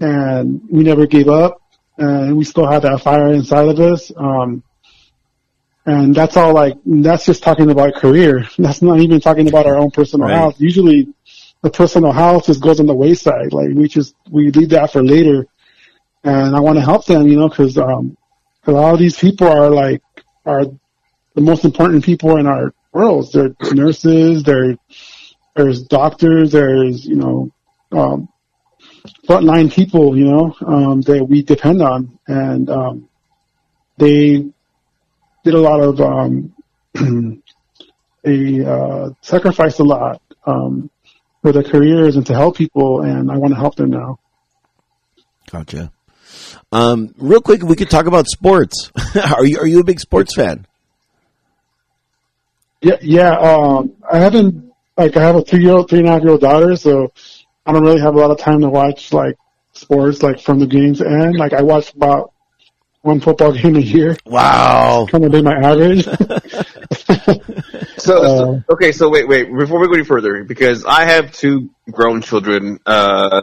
[0.00, 1.60] and we never gave up,
[1.98, 4.12] and we still have that fire inside of us.
[4.16, 4.62] Um,
[5.84, 8.44] and that's all like, that's just talking about career.
[8.58, 10.36] That's not even talking about our own personal Right.
[10.36, 10.56] health.
[10.60, 11.06] Usually
[11.62, 13.52] the personal health just goes on the wayside.
[13.52, 15.46] Like we just, we leave that for later.
[16.26, 18.16] And I want to help them, you know, cause, um,
[18.66, 20.02] a lot of these people are like,
[20.44, 20.64] are
[21.34, 23.32] the most important people in our worlds.
[23.32, 24.76] They're nurses, they're,
[25.54, 27.52] there's doctors, there's, you know,
[27.92, 28.28] um,
[29.28, 32.18] frontline people, you know, um, that we depend on.
[32.26, 33.08] And, um,
[33.98, 34.50] they,
[35.46, 36.52] did a lot of um,
[38.26, 40.90] a uh, sacrificed a lot um,
[41.40, 44.18] for their careers and to help people, and I want to help them now.
[45.48, 45.92] Gotcha.
[46.72, 48.90] Um, real quick, we could talk about sports.
[49.36, 50.66] are you are you a big sports fan?
[52.82, 53.30] Yeah, yeah.
[53.38, 56.32] Um, I haven't like I have a three year old, three and a half year
[56.32, 57.12] old daughter, so
[57.64, 59.36] I don't really have a lot of time to watch like
[59.72, 61.36] sports like from the games end.
[61.38, 62.32] Like I watch about
[63.02, 64.16] one football game a year.
[64.26, 65.06] Wow.
[65.10, 66.06] Kind of been my average.
[67.98, 71.32] So, Uh, so- okay, so wait, wait, before we go any further, because I have
[71.32, 73.42] two grown children, uh,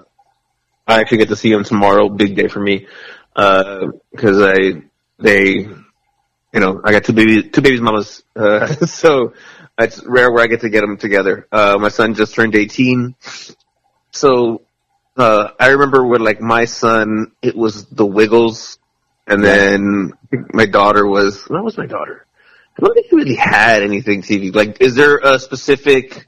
[0.87, 2.87] I actually get to see them tomorrow, big day for me,
[3.35, 4.83] uh, cause I,
[5.17, 9.33] they, you know, I got two baby, two babies mamas, uh, so
[9.77, 11.47] it's rare where I get to get them together.
[11.51, 13.15] Uh, my son just turned 18,
[14.11, 14.61] so,
[15.15, 18.77] uh, I remember when like my son, it was the Wiggles,
[19.25, 20.13] and then
[20.53, 22.25] my daughter was, what was my daughter?
[22.77, 24.53] I don't think he really had anything TV.
[24.53, 26.27] Like, is there a specific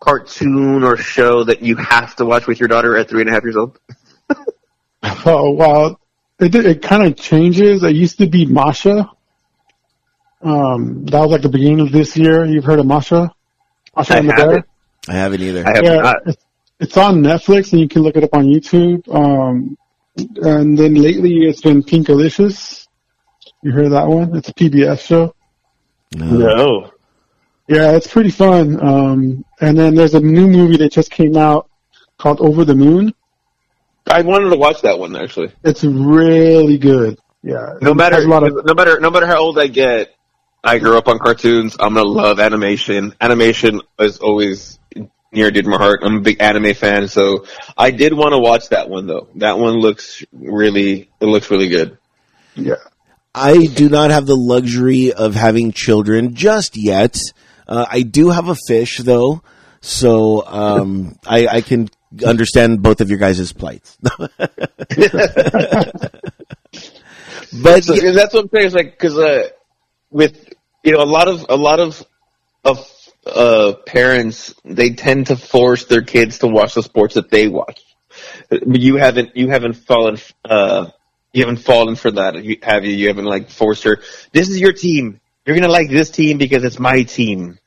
[0.00, 3.32] cartoon or show that you have to watch with your daughter at three and a
[3.32, 3.78] half years old?
[5.02, 6.00] oh well,
[6.38, 7.82] it it kind of changes.
[7.82, 9.10] It used to be Masha.
[10.42, 12.46] Um, that was like the beginning of this year.
[12.46, 13.30] You've heard of Masha?
[13.94, 14.66] Masha I and the haven't.
[15.06, 15.14] Bear.
[15.14, 15.66] I haven't either.
[15.66, 16.16] I have yeah, not.
[16.26, 16.46] it's,
[16.78, 19.06] it's on Netflix and you can look it up on YouTube.
[19.14, 19.76] Um,
[20.16, 22.88] and then lately it's been Pinkalicious.
[23.62, 24.34] You heard of that one?
[24.36, 25.34] It's a PBS show.
[26.14, 26.26] No.
[26.26, 26.90] No.
[27.70, 28.84] Yeah, it's pretty fun.
[28.84, 31.70] Um, and then there's a new movie that just came out
[32.18, 33.14] called Over the Moon.
[34.10, 35.52] I wanted to watch that one actually.
[35.62, 37.16] It's really good.
[37.44, 37.74] Yeah.
[37.80, 40.12] No matter, a lot of, no matter, no matter how old I get,
[40.64, 41.76] I grew up on cartoons.
[41.78, 43.14] I'm gonna love animation.
[43.20, 44.80] Animation is always
[45.32, 46.00] near and dear to my heart.
[46.02, 47.46] I'm a big anime fan, so
[47.78, 49.28] I did want to watch that one though.
[49.36, 51.98] That one looks really, it looks really good.
[52.56, 52.74] yeah.
[53.32, 57.20] I do not have the luxury of having children just yet.
[57.70, 59.42] Uh, I do have a fish though,
[59.80, 61.88] so um, I, I can
[62.26, 63.96] understand both of your guys' plights.
[64.02, 64.18] but
[67.84, 68.66] So, yeah, that's what I'm saying.
[68.66, 69.50] Is like because uh,
[70.10, 70.52] with
[70.82, 72.04] you know a lot of a lot of
[72.64, 72.90] of
[73.24, 77.84] uh, parents they tend to force their kids to watch the sports that they watch.
[78.50, 80.90] You haven't you haven't fallen uh,
[81.32, 82.96] you haven't fallen for that, have you?
[82.96, 84.00] You haven't like forced her.
[84.32, 85.20] This is your team.
[85.46, 87.59] You're gonna like this team because it's my team.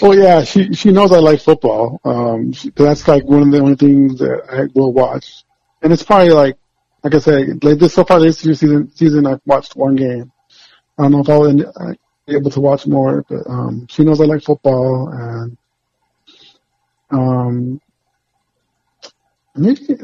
[0.00, 2.00] Oh yeah, she she knows I like football.
[2.04, 5.44] Um, she, that's like one of the only things that I will watch,
[5.80, 6.56] and it's probably like,
[7.02, 10.32] like I said, like this so far this year season season I've watched one game.
[10.98, 11.94] I don't know if I'll end, uh,
[12.26, 15.56] be able to watch more, but um, she knows I like football, and
[17.10, 17.80] um,
[19.54, 19.98] maybe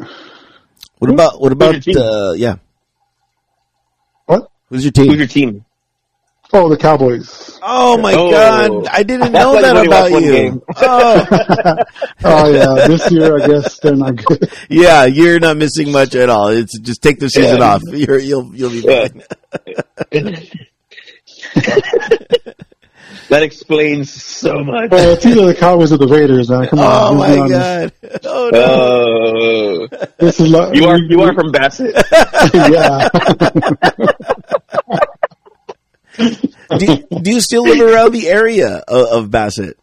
[0.98, 2.56] what about what about Who's uh, yeah?
[4.26, 4.50] what?
[4.68, 5.08] Who's your team?
[5.08, 5.64] Who's your team?
[6.60, 7.58] Oh, the Cowboys.
[7.62, 8.30] Oh my Oh.
[8.32, 10.60] god, I didn't know why that about you.
[10.76, 11.26] Oh,
[12.24, 14.50] oh yeah, this year I guess they're not good.
[14.68, 16.48] yeah, you're not missing much at all.
[16.48, 17.64] It's just take the season Yeah.
[17.74, 17.82] off.
[17.92, 19.08] You're, you'll you'll be Yeah.
[19.08, 19.22] fine.
[23.28, 24.90] that explains so much.
[24.90, 26.66] Well, it's either the Cowboys or the Raiders, man.
[26.68, 26.86] Come on.
[26.86, 28.00] Oh let's my honest.
[28.02, 28.20] god.
[28.24, 28.60] Oh no.
[28.64, 31.94] Oh, This is like, you are you are from Bassett.
[32.52, 33.08] yeah.
[36.18, 39.78] Do, do you still live around the area of, of Bassett?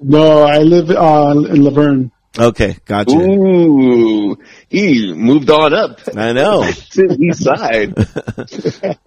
[0.00, 2.10] No, I live uh, in La Verne.
[2.38, 3.14] Okay, gotcha.
[3.14, 4.36] Ooh,
[4.68, 6.64] he moved on up I know.
[6.90, 7.94] to the east side.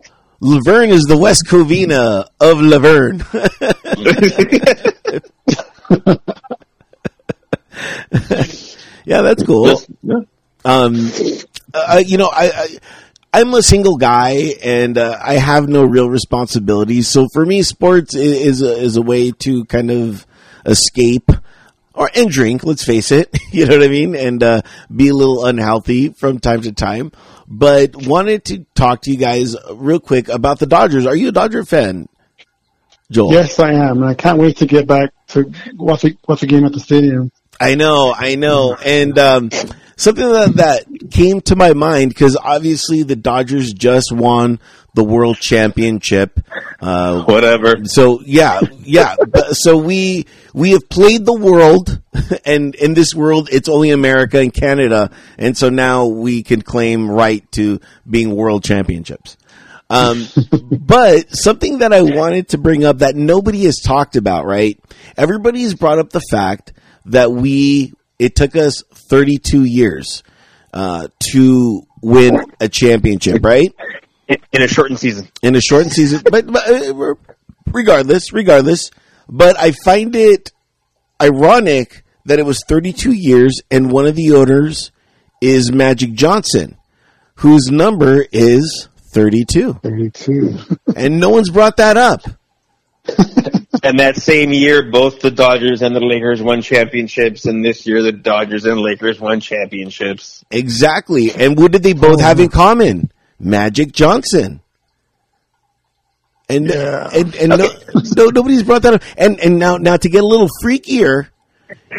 [0.42, 3.20] La Verne is the West Covina of La Verne.
[9.06, 9.82] yeah, that's cool.
[10.64, 11.12] Um,
[11.74, 12.68] uh, you know, I, I
[13.36, 17.10] I'm a single guy and uh, I have no real responsibilities.
[17.10, 20.26] So for me, sports i- is a, is a way to kind of
[20.66, 21.30] escape
[21.94, 22.64] or and drink.
[22.64, 24.62] Let's face it, you know what I mean, and uh,
[24.96, 27.12] be a little unhealthy from time to time.
[27.48, 31.06] But wanted to talk to you guys real quick about the Dodgers.
[31.06, 32.08] Are you a Dodger fan,
[33.12, 33.34] Joel?
[33.34, 36.48] Yes, I am, and I can't wait to get back to watch a, watch a
[36.48, 37.32] game at the stadium.
[37.60, 38.76] I know, I know.
[38.76, 39.50] And um,
[39.98, 44.60] something that, that came to my mind because obviously the Dodgers just won
[44.96, 46.40] the World Championship.
[46.80, 47.86] Uh, Whatever.
[47.86, 49.16] so yeah, yeah.
[49.52, 52.02] So we we have played the world,
[52.46, 57.10] and in this world, it's only America and Canada, and so now we can claim
[57.10, 57.80] right to
[58.10, 59.38] being world championships.
[59.90, 60.28] Um,
[60.72, 64.80] but something that I wanted to bring up that nobody has talked about, right?
[65.18, 66.74] Everybody's brought up the fact
[67.06, 70.24] that we, it took us 32 years,
[70.74, 73.74] uh, to win a championship, right?
[74.28, 75.30] in, in a shortened season.
[75.42, 76.22] in a shortened season.
[76.30, 77.16] But, but uh,
[77.72, 78.92] regardless, regardless,
[79.28, 80.52] but I find it
[81.22, 84.92] ironic that it was 32 years and one of the owners
[85.42, 86.78] is Magic Johnson,
[87.36, 90.58] whose number is 32, 32.
[90.96, 92.22] and no one's brought that up.
[93.84, 98.02] And that same year, both the Dodgers and the Lakers won championships, and this year
[98.02, 100.44] the Dodgers and Lakers won championships.
[100.50, 101.32] Exactly.
[101.32, 103.12] And what did they both have in common?
[103.40, 104.62] Magic Johnson.
[106.50, 107.10] And Yeah.
[107.14, 107.70] and, and no,
[108.18, 109.04] no, nobody's brought that up.
[109.18, 111.28] And and now now to get a little freakier,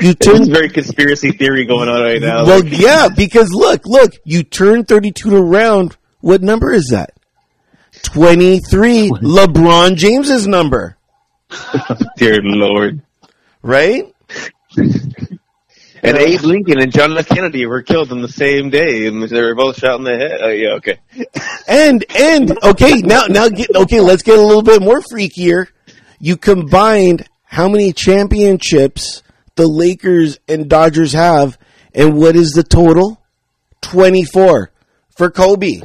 [0.00, 2.44] you turn There's very conspiracy theory going on right now.
[2.46, 5.96] Well, Like, yeah, because look, look, you turn 32 to round.
[6.20, 7.12] What number is that?
[8.06, 9.10] 23.
[9.10, 10.96] LeBron James's number,
[12.16, 13.02] dear Lord.
[13.62, 14.04] right?
[16.02, 17.26] And Abe Lincoln and John F.
[17.28, 20.38] Kennedy were killed on the same day, and they were both shot in the head.
[20.40, 20.98] Oh, yeah, okay.
[21.66, 25.66] And and okay, now now get okay, let's get a little bit more freakier.
[26.20, 29.22] You combined how many championships
[29.56, 31.58] the Lakers and Dodgers have
[31.94, 33.20] and what is the total?
[33.80, 34.70] 24
[35.16, 35.80] for Kobe,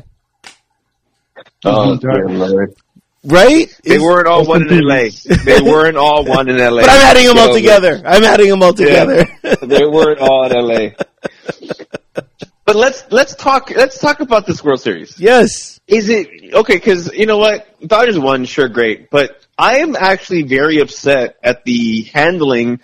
[1.63, 1.97] Oh,
[3.23, 3.67] right?
[3.83, 5.09] They Is- weren't all one in LA.
[5.45, 6.81] They weren't all one in LA.
[6.81, 8.01] But I'm adding them all So, together.
[8.05, 9.25] I'm adding them all together.
[9.61, 10.89] They weren't all in LA.
[12.63, 15.19] But let's let's talk let's talk about this World Series.
[15.19, 15.79] yes.
[15.87, 16.75] Is it okay?
[16.75, 21.65] Because you know what, Dodgers won, sure, great, but I am actually very upset at
[21.65, 22.79] the handling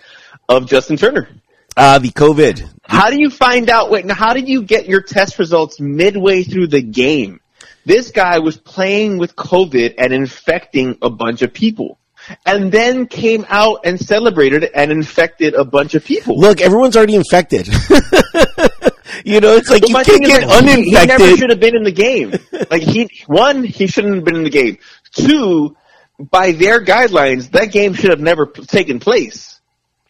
[0.48, 1.28] of Justin Turner.
[1.74, 2.68] Uh, the COVID.
[2.84, 3.88] How do you find out?
[3.90, 7.40] Wait, how did you get your test results midway through the game?
[7.88, 11.98] This guy was playing with COVID and infecting a bunch of people,
[12.44, 16.38] and then came out and celebrated and infected a bunch of people.
[16.38, 17.66] Look, everyone's already infected.
[19.24, 21.38] you know, it's like But you can't is get he- He never uninfected.
[21.38, 22.34] should have been in the game.
[22.70, 24.76] Like he, one, he shouldn't have been in the game.
[25.12, 25.74] Two,
[26.18, 29.58] by their guidelines, that game should have never p- taken place,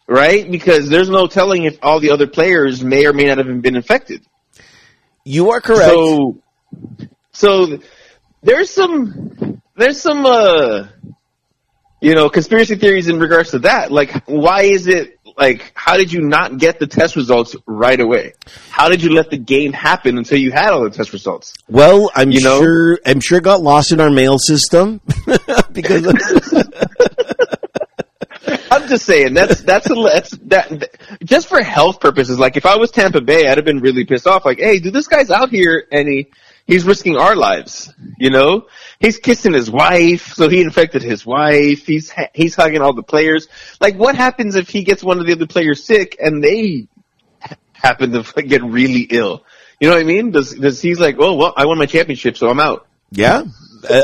[0.09, 0.51] right?
[0.51, 3.77] Because there's no telling if all the other players may or may not have been
[3.77, 4.23] infected.
[5.25, 5.91] You are correct.
[5.91, 6.43] So,
[7.33, 7.79] so
[8.43, 10.87] there's some, there's some, uh,
[12.01, 13.91] you know, conspiracy theories in regards to that.
[13.91, 18.35] Like, why is it, like, how did you not get the test results right away?
[18.71, 21.55] How did you let the game happen until you had all the test results?
[21.69, 22.61] well, I'm you know?
[22.61, 23.01] sure.
[23.05, 25.01] I'm sure it got lost in our mail system
[25.73, 26.07] because
[28.71, 30.91] I'm just saying that's that's a that's that, that-
[31.25, 32.39] just for health purposes.
[32.39, 34.45] Like if I was Tampa Bay, I'd have been really pissed off.
[34.45, 36.29] Like, hey, dude, this guy's out here and he
[36.69, 37.93] he's risking our lives.
[38.19, 38.67] You know,
[39.01, 41.85] he's kissing his wife, so he infected his wife.
[41.87, 43.49] He's ha- he's hugging all the players.
[43.81, 46.87] Like, what happens if he gets one of the other players sick and they
[47.41, 49.43] ha- happen to get really ill?
[49.81, 50.31] You know what I mean?
[50.31, 52.87] Does does he's like, oh well, I won my championship, so I'm out.
[53.11, 53.45] yeah,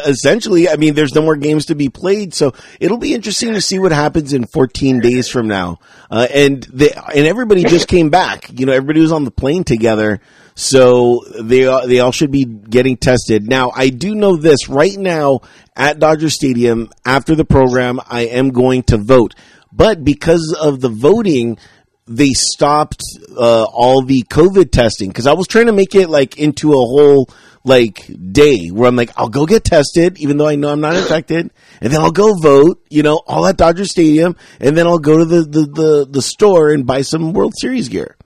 [0.07, 3.61] essentially, I mean, there's no more games to be played, so it'll be interesting to
[3.61, 5.81] see what happens in 14 days from now.
[6.11, 8.51] Uh, and they and everybody just came back.
[8.59, 10.21] You know, everybody was on the plane together,
[10.55, 13.49] so they they all should be getting tested.
[13.49, 15.41] Now, I do know this right now
[15.77, 19.35] at Dodger Stadium after the program, I am going to vote,
[19.73, 21.59] but because of the voting.
[22.07, 23.01] They stopped
[23.35, 26.77] uh, all the COVID testing because I was trying to make it like into a
[26.77, 27.31] whole
[27.65, 30.97] like day where I'm like, I'll go get tested, even though I know I'm not
[30.97, 31.51] infected,
[31.81, 35.19] and then I'll go vote, you know, all at Dodger Stadium, and then I'll go
[35.19, 38.17] to the, the, the, the store and buy some World Series gear.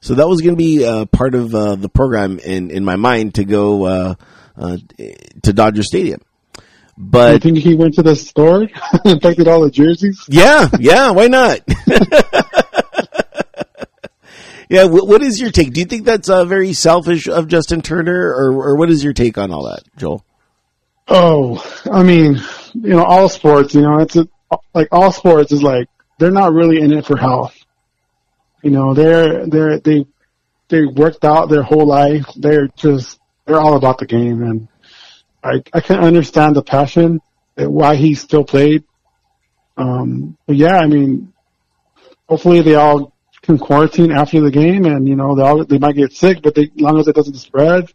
[0.00, 2.96] So that was going to be uh, part of uh, the program in, in my
[2.96, 4.14] mind to go uh,
[4.56, 4.76] uh,
[5.42, 6.20] to Dodger Stadium.
[6.96, 8.62] But I think he went to the store
[8.92, 10.24] and infected all the jerseys.
[10.28, 11.60] yeah, yeah, why not?
[14.68, 15.72] yeah, what, what is your take?
[15.72, 19.12] Do you think that's uh, very selfish of Justin Turner, or, or what is your
[19.12, 20.24] take on all that, Joel?
[21.06, 22.40] Oh, I mean,
[22.74, 24.26] you know, all sports, you know, it's a,
[24.74, 25.88] like all sports is like
[26.18, 27.57] they're not really in it for health.
[28.62, 30.06] You know, they're they're they
[30.68, 32.26] they worked out their whole life.
[32.36, 34.68] They're just they're all about the game, and
[35.42, 37.20] I I can understand the passion
[37.56, 38.84] that why he still played.
[39.76, 41.32] Um, but yeah, I mean,
[42.28, 45.94] hopefully they all can quarantine after the game, and you know they all they might
[45.96, 47.88] get sick, but they, as long as it doesn't spread,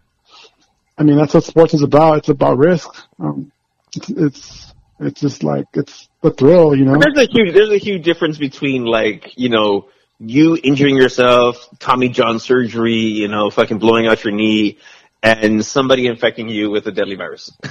[0.98, 2.20] I mean, that's what sports is about.
[2.20, 2.90] It's about risk.
[3.20, 3.52] Um,
[3.96, 6.98] it's, it's, it's just like, it's the thrill, you know?
[7.00, 9.90] There's a huge there's a huge difference between like you know
[10.26, 14.78] you injuring yourself, Tommy John surgery, you know, fucking blowing out your knee,
[15.22, 17.52] and somebody infecting you with a deadly virus.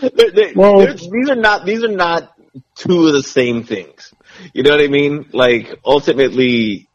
[0.00, 2.32] They- they- Well- they're- these are not these are not
[2.76, 4.14] two of the same things.
[4.54, 5.26] You know what I mean?
[5.32, 6.88] Like ultimately,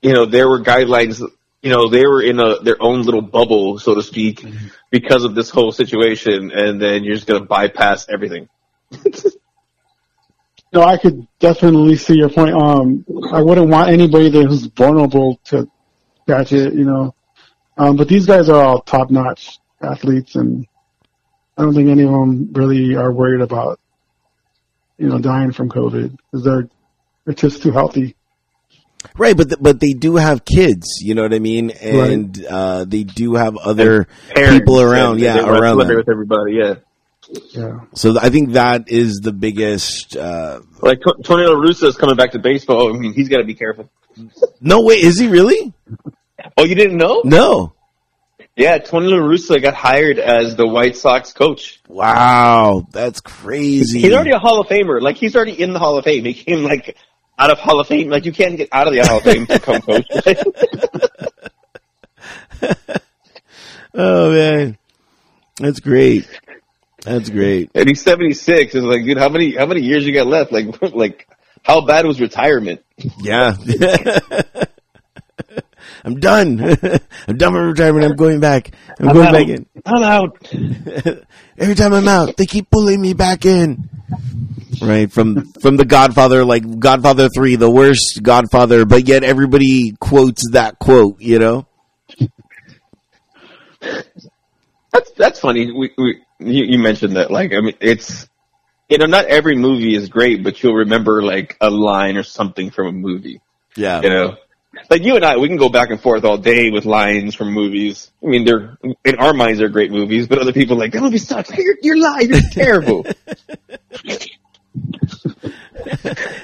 [0.00, 1.20] you know, there were guidelines
[1.62, 4.68] you know, they were in a, their own little bubble, so to speak, mm-hmm.
[4.90, 8.48] because of this whole situation, and then you're just gonna bypass everything.
[10.72, 12.54] No, I could definitely see your point.
[12.54, 15.68] Um, I wouldn't want anybody that who's vulnerable to
[16.28, 17.14] catch it, you know.
[17.76, 20.66] Um, but these guys are all top notch athletes, and
[21.56, 23.80] I don't think any of them really are worried about,
[24.96, 26.68] you know, dying from COVID because they're
[27.24, 28.14] they're just too healthy.
[29.16, 32.84] Right, but th- but they do have kids, you know what I mean, and uh,
[32.84, 35.88] they do have other Parents people around, and yeah, around them.
[35.88, 36.52] with everybody.
[36.52, 36.74] Yeah,
[37.52, 37.80] Yeah.
[37.94, 40.16] So th- I think that is the biggest.
[40.16, 42.94] Uh, like T- Tony La Russa is coming back to baseball.
[42.94, 43.90] I mean, he's got to be careful.
[44.60, 45.72] no way, is he really?
[46.56, 47.22] Oh, you didn't know?
[47.24, 47.74] No.
[48.56, 51.80] Yeah, Tony La Russa got hired as the White Sox coach.
[51.88, 54.00] Wow, that's crazy.
[54.00, 55.00] He's already a Hall of Famer.
[55.00, 56.24] Like he's already in the Hall of Fame.
[56.24, 56.96] He came like
[57.38, 58.10] out of Hall of Fame.
[58.10, 60.06] Like you can't get out of the Hall of Fame to become coach.
[63.94, 64.78] oh man,
[65.58, 66.28] that's great.
[67.02, 67.70] That's great.
[67.74, 68.74] and he's seventy six.
[68.74, 70.52] It's like, dude, how many how many years you got left?
[70.52, 71.28] Like like
[71.62, 72.82] how bad was retirement?
[73.20, 73.54] Yeah.
[76.04, 76.60] I'm done.
[77.28, 78.04] I'm done with retirement.
[78.04, 78.70] I'm going back.
[78.98, 79.32] I'm, I'm going out.
[79.32, 79.66] back in.
[79.84, 80.38] I'm out.
[81.58, 83.88] Every time I'm out, they keep pulling me back in.
[84.80, 90.50] Right from from the Godfather, like Godfather three, the worst Godfather, but yet everybody quotes
[90.52, 91.20] that quote.
[91.20, 91.66] You know.
[93.80, 95.70] That's that's funny.
[95.70, 97.30] We, we you, you mentioned that.
[97.30, 98.28] Like I mean, it's
[98.88, 102.70] you know not every movie is great, but you'll remember like a line or something
[102.70, 103.40] from a movie.
[103.76, 104.00] Yeah.
[104.02, 104.36] You know,
[104.88, 107.52] like you and I, we can go back and forth all day with lines from
[107.52, 108.10] movies.
[108.22, 111.02] I mean, they're in our minds they're great movies, but other people are like that
[111.02, 111.50] movie sucks.
[111.50, 112.30] You're, you're lying.
[112.30, 113.04] You're terrible.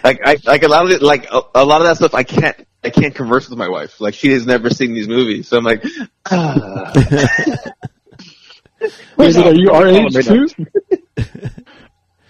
[0.05, 2.15] like I like a lot of it, like a, a lot of that stuff.
[2.15, 4.01] I can't I can't converse with my wife.
[4.01, 5.85] Like she has never seen these movies, so I'm like,
[6.31, 6.93] ah.
[9.17, 10.47] Wait, are you our age Right too?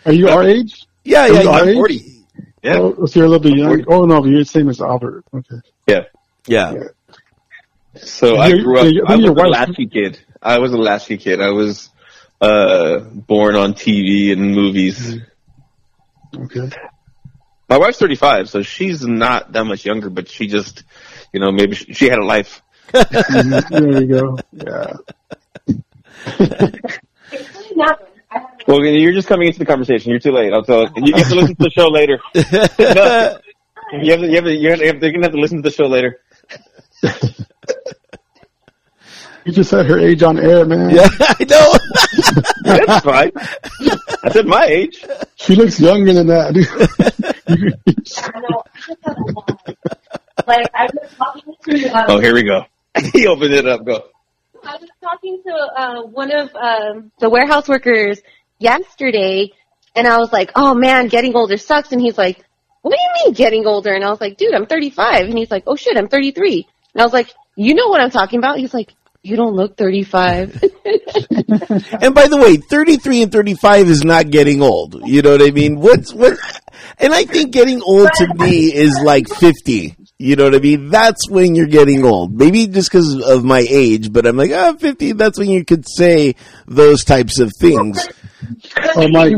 [0.04, 0.86] Are you our age?
[1.04, 1.24] Yeah.
[1.24, 1.42] Are Yeah.
[1.42, 1.70] you our yeah.
[1.70, 1.76] age?
[1.76, 2.12] forty.
[2.62, 3.84] Yeah, Oh, so you're a little bit young.
[3.88, 5.24] Oh no, but you're the same as Albert.
[5.32, 5.56] Okay.
[5.86, 6.04] yeah.
[6.46, 6.74] Yeah.
[7.96, 8.86] So I grew up.
[8.92, 10.18] you're- I was a wife- latchkey kid.
[10.42, 11.40] I was a latchkey kid.
[11.40, 11.90] I was
[12.40, 15.16] uh born on TV and movies.
[16.36, 16.68] Okay.
[17.68, 20.84] My wife's 35, so she's not that much younger, but she just,
[21.32, 22.62] you know, maybe she, she had a life.
[22.92, 24.38] Mhm, there you go.
[24.52, 24.92] Yeah.
[27.77, 28.01] Not,
[28.31, 30.11] I have Well, you're just coming into the conversation.
[30.11, 30.53] You're too late.
[30.53, 30.90] I'll tell you.
[30.97, 32.19] You have to listen to the show later.
[33.93, 35.59] No, you have to, you have to, you have to, you're gonna have to listen
[35.62, 36.20] to the show later.
[39.44, 40.90] You just said her age on air, man.
[40.90, 41.07] Yeah.
[41.20, 41.73] I know.
[42.86, 43.31] That's fine.
[44.24, 45.05] I said my age.
[45.36, 46.66] She looks younger than that, dude.
[47.47, 47.70] I know.
[47.86, 48.35] I just have
[49.16, 49.77] a lot.
[50.48, 52.65] Like I was talking to um, Oh, here we go.
[53.12, 53.85] he opened it up.
[53.85, 54.09] Go.
[54.66, 58.20] I was talking to uh, one of um, the warehouse workers
[58.59, 59.52] yesterday,
[59.94, 62.44] and I was like, "Oh man, getting older sucks." And he's like,
[62.82, 65.51] "What do you mean getting older?" And I was like, "Dude, I'm 35." And he's
[65.51, 68.59] like, "Oh shit, I'm 33." And I was like, "You know what I'm talking about?"
[68.59, 70.62] He's like, "You don't look 35."
[72.01, 75.01] And by the way, 33 and 35 is not getting old.
[75.06, 75.80] You know what I mean?
[75.80, 76.38] What's what?
[76.98, 79.97] And I think getting old to me is like 50.
[80.18, 80.88] You know what I mean?
[80.88, 82.34] That's when you're getting old.
[82.34, 85.84] Maybe just because of my age, but I'm like, ah, 50, that's when you could
[85.86, 86.36] say
[86.66, 88.09] those types of things.
[88.97, 89.34] oh my,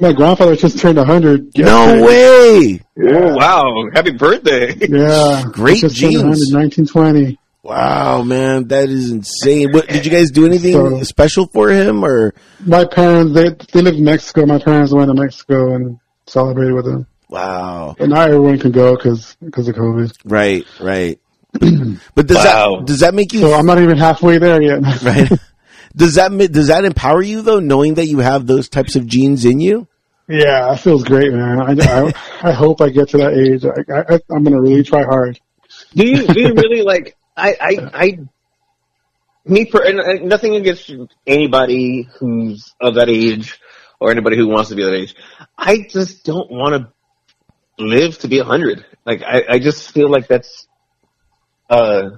[0.00, 1.50] my grandfather just turned hundred.
[1.58, 2.80] No way!
[2.98, 3.90] Oh, wow.
[3.92, 4.74] Happy birthday.
[4.74, 5.44] Yeah.
[5.52, 6.52] Great just turned 100, genes.
[6.54, 7.38] 1920.
[7.62, 9.70] Wow, man, that is insane.
[9.72, 12.32] What, did you guys do anything So- special for him or?
[12.64, 14.46] My parents, they they live in Mexico.
[14.46, 17.06] My parents went to Mexico and celebrated with them.
[17.30, 17.94] Wow.
[17.96, 20.12] But not everyone can go because because of COVID.
[20.24, 21.18] Right, right.
[22.14, 22.76] But does Wow.
[22.78, 24.82] that, does that make you So I'm not even halfway there yet.
[25.02, 25.30] right?
[25.94, 29.44] Does that does that empower you though, knowing that you have those types of genes
[29.44, 29.86] in you?
[30.28, 31.60] Yeah, it feels great, man.
[31.60, 32.12] I, I,
[32.50, 33.64] I hope I get to that age.
[33.64, 35.40] I, I, I'm going to really try hard.
[35.94, 38.18] do you do you really like I I I
[39.44, 40.92] me for and, and nothing against
[41.26, 43.58] anybody who's of that age
[44.00, 45.14] or anybody who wants to be that age.
[45.56, 46.92] I just don't want to
[47.80, 48.84] live to be a hundred.
[49.04, 50.68] Like I I just feel like that's
[51.68, 52.10] uh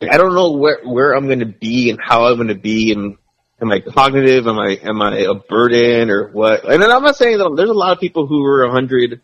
[0.00, 3.16] I don't know where where I'm to be and how I'm to be and
[3.60, 4.46] am I cognitive?
[4.46, 6.64] Am I am I a burden or what?
[6.64, 9.20] And I'm not saying that there's a lot of people who are a hundred,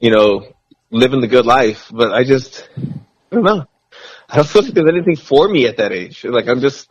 [0.00, 0.52] you know,
[0.90, 3.66] living the good life, but I just I don't know.
[4.28, 6.24] I don't feel like there's anything for me at that age.
[6.24, 6.90] Like I'm just,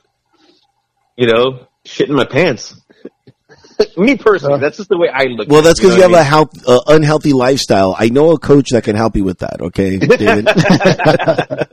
[1.15, 2.79] you know, shitting my pants.
[3.97, 5.47] Me personally, that's just the way I look.
[5.47, 7.95] Well, at that's you because you know have a health, uh, unhealthy lifestyle.
[7.97, 9.61] I know a coach that can help you with that.
[9.61, 10.47] Okay, David.
[10.47, 11.67] I?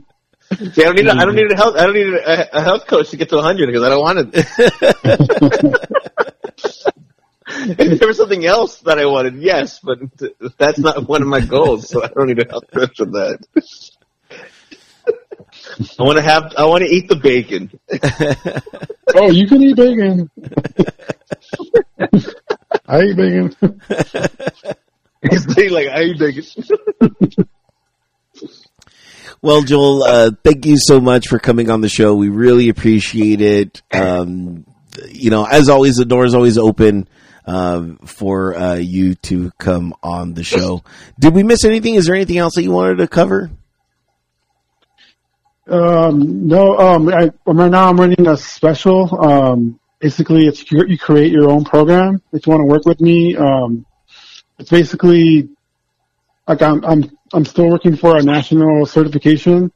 [0.72, 1.06] See, I don't need.
[1.06, 1.76] A, I don't need a health.
[1.76, 4.18] I don't need a, a health coach to get to 100 because I don't want
[4.32, 4.46] it.
[7.78, 9.98] if there was something else that I wanted, yes, but
[10.56, 13.44] that's not one of my goals, so I don't need a health coach for that.
[15.98, 16.52] I want to have.
[16.56, 17.70] I want to eat the bacon.
[19.14, 20.30] Oh, you can eat bacon.
[22.86, 23.56] I eat bacon.
[25.30, 26.44] He's like, I eat bacon.
[29.40, 32.14] Well, Joel, uh, thank you so much for coming on the show.
[32.14, 33.80] We really appreciate it.
[33.92, 34.66] Um,
[35.10, 37.08] you know, as always, the door is always open
[37.46, 40.82] um, for uh, you to come on the show.
[41.18, 41.94] Did we miss anything?
[41.94, 43.50] Is there anything else that you wanted to cover?
[45.68, 49.22] Um, no, um, I, right now I'm running a special.
[49.22, 52.22] Um, basically, it's you you create your own program.
[52.32, 53.84] If you want to work with me, um,
[54.58, 55.48] it's basically
[56.46, 59.70] like I'm I'm I'm still working for a national certification,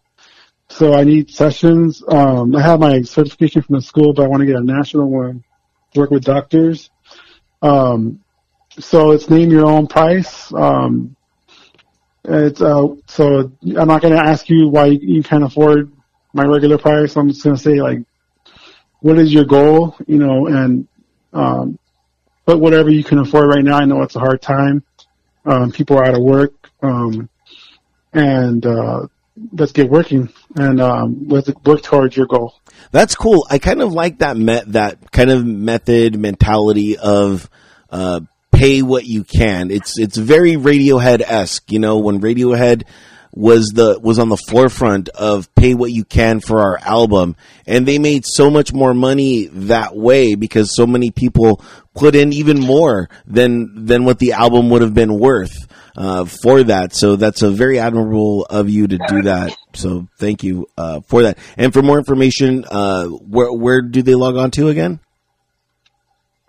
[0.71, 2.03] so I need sessions.
[2.09, 5.11] Um, I have my certification from the school, but I want to get a national
[5.11, 5.45] one.
[5.93, 6.91] to Work with doctors.
[7.61, 8.21] Um,
[8.79, 10.51] so it's name your own price.
[10.55, 11.15] Um,
[12.25, 15.93] it's uh, so I'm not going to ask you why you, can't afford
[16.33, 17.17] my regular price.
[17.17, 18.01] I'm just going to say like,
[19.01, 19.97] what is your goal?
[20.07, 20.87] You know, and
[21.33, 21.79] um,
[22.45, 23.79] but whatever you can afford right now.
[23.79, 24.85] I know it's a hard time.
[25.45, 27.29] Um, people are out of work, um,
[28.13, 29.07] and uh,
[29.53, 32.55] let's get working and um, let's work towards your goal.
[32.91, 33.47] That's cool.
[33.51, 37.49] I kind of like that met that kind of method mentality of
[37.91, 38.21] uh,
[38.63, 39.73] pay what you can.
[39.73, 41.73] It's it's very Radiohead esque.
[41.73, 42.85] You know, when Radiohead
[43.33, 47.35] was the was on the forefront of pay what you can for our album,
[47.67, 51.61] and they made so much more money that way because so many people
[51.95, 55.57] put in even more than than what the album would have been worth
[55.97, 56.95] uh, for that.
[56.95, 59.57] So that's a very admirable of you to do that.
[59.75, 61.39] So thank you uh, for that.
[61.57, 65.01] And for more information, uh, where where do they log on to again?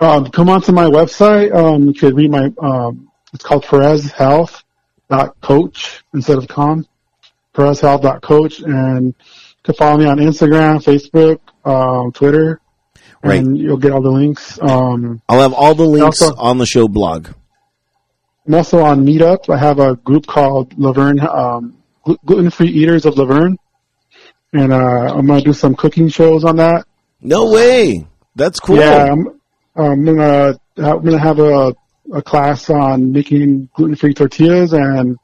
[0.04, 1.54] Um, come onto my website.
[1.54, 2.52] Um, you could read my.
[2.62, 4.64] Um, it's called Perez Health
[5.10, 6.86] dot coach instead of com.
[7.54, 9.14] Perez Health dot coach, and you
[9.64, 11.40] can follow me on Instagram, Facebook,
[11.70, 12.60] um, Twitter,
[13.24, 13.40] Right.
[13.40, 14.60] and you'll get all the links.
[14.62, 17.28] Um, I'll have all the links Also- on the show blog.
[18.46, 19.50] I'm also on Meetup.
[19.50, 21.76] I have a group called La Verne, um,
[22.26, 23.58] Gluten Free Eaters of La Verne,
[24.52, 26.86] and uh, I'm gonna do some cooking shows on that.
[27.22, 28.06] No way.
[28.36, 28.78] That's cool.
[28.78, 29.40] Yeah, I'm,
[29.76, 31.76] I'm gonna I'm gonna have a
[32.14, 35.18] a class on making gluten free tortillas, and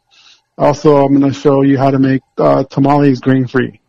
[0.57, 3.79] also I'm gonna show you how to make uh, tamales grain free.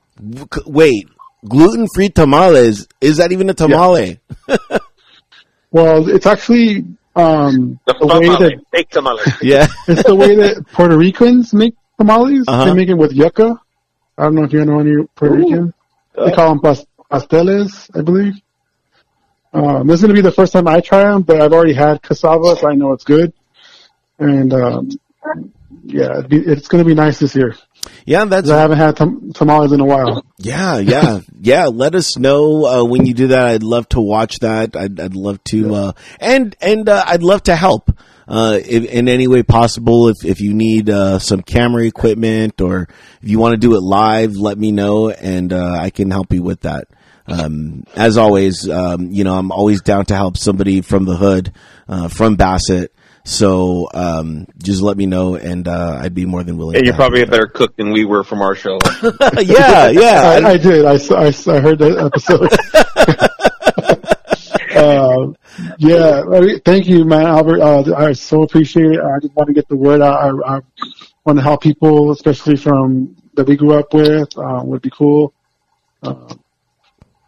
[0.66, 1.08] Wait,
[1.48, 2.86] gluten free tamales.
[3.00, 4.20] Is that even a tamale?
[5.72, 6.84] Well, it's actually
[7.14, 9.32] um, The the way tamale, that make tamales.
[9.42, 9.68] Yeah.
[9.86, 12.44] it's the way that Puerto Ricans make tamales.
[12.48, 12.64] Uh-huh.
[12.64, 13.56] They make it with yucca.
[14.18, 15.72] I don't know if you know any Puerto Rican.
[16.16, 18.34] They call them pas- pasteles, I believe.
[19.52, 21.72] Um, this is going to be the first time I try them, but I've already
[21.72, 23.32] had cassava, so I know it's good.
[24.18, 24.90] And um,
[25.85, 27.56] yeah, it's going to be nice this year.
[28.05, 28.51] Yeah, that's.
[28.51, 30.24] I haven't had tam- tamales in a while.
[30.39, 31.66] Yeah, yeah, yeah.
[31.66, 33.48] Let us know uh, when you do that.
[33.48, 34.77] I'd love to watch that.
[34.77, 37.90] I'd, I'd love to, uh, and and uh, I'd love to help
[38.28, 40.09] uh, in, in any way possible.
[40.09, 42.89] If if you need uh, some camera equipment or
[43.22, 46.32] if you want to do it live, let me know, and uh, I can help
[46.32, 46.89] you with that.
[47.31, 51.52] Um, as always, um, you know, I'm always down to help somebody from the hood,
[51.89, 52.93] uh, from Bassett.
[53.24, 56.77] So um, just let me know, and uh, I'd be more than willing.
[56.77, 58.78] Yeah, to you're probably a better cook than we were from our show.
[59.02, 60.40] yeah, yeah.
[60.43, 60.85] I, I did.
[60.85, 60.98] I
[61.61, 62.51] heard that episode.
[64.74, 65.32] uh,
[65.78, 66.23] yeah.
[66.23, 67.61] I mean, Thank you, man, Albert.
[67.61, 69.01] Uh, I so appreciate it.
[69.01, 70.19] I just want to get the word out.
[70.19, 70.61] I, I
[71.24, 74.36] want to help people, especially from that we grew up with.
[74.36, 75.35] Uh, would be cool.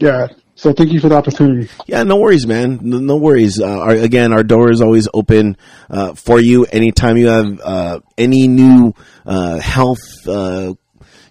[0.03, 0.27] Yeah.
[0.57, 1.71] So thank you for the opportunity.
[1.87, 2.81] Yeah, no worries, man.
[2.83, 3.61] No, no worries.
[3.61, 5.57] Uh, our, again, our door is always open
[5.89, 6.65] uh, for you.
[6.65, 10.75] Anytime you have uh, any new uh, health, uh,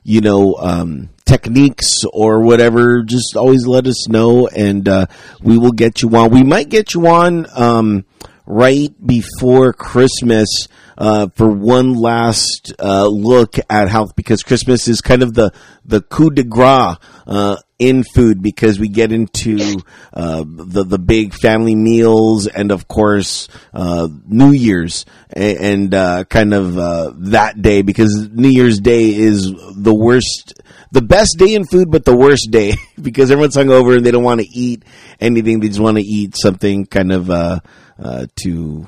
[0.03, 5.05] you know, um, techniques or whatever, just always let us know, and uh,
[5.41, 6.31] we will get you on.
[6.31, 8.05] We might get you on um,
[8.45, 10.69] right before Christmas.
[10.97, 15.51] Uh, for one last uh, look at health, because Christmas is kind of the
[15.83, 19.81] the coup de grace uh, in food because we get into
[20.13, 25.03] uh, the the big family meals and of course uh, New Year's
[25.33, 30.61] and, uh, kind of uh, that day because New Year's Day is the worst.
[30.91, 34.23] The best day in food, but the worst day because everyone's hungover and they don't
[34.23, 34.83] want to eat
[35.21, 35.61] anything.
[35.61, 37.59] They just want to eat something kind of uh,
[37.97, 38.87] uh, to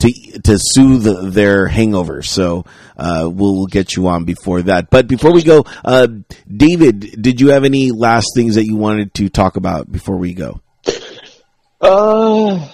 [0.00, 2.22] to to soothe their hangover.
[2.22, 2.64] So
[2.96, 4.90] uh, we'll get you on before that.
[4.90, 6.08] But before we go, uh,
[6.48, 10.34] David, did you have any last things that you wanted to talk about before we
[10.34, 10.60] go?
[11.80, 12.68] Uh,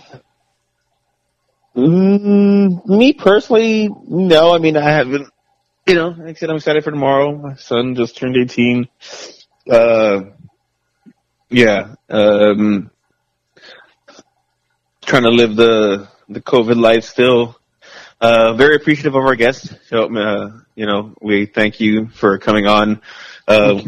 [1.77, 4.55] mm, me personally, no.
[4.55, 5.29] I mean, I haven't.
[5.87, 7.37] You know, like I said, I'm excited for tomorrow.
[7.37, 8.89] My son just turned 18.
[9.71, 10.21] Uh,
[11.49, 11.95] yeah.
[12.09, 12.91] Um,
[15.03, 17.57] trying to live the the COVID life still.
[18.21, 19.73] Uh, very appreciative of our guests.
[19.89, 23.03] So, uh, you know, we thank you for coming on.
[23.47, 23.81] Uh,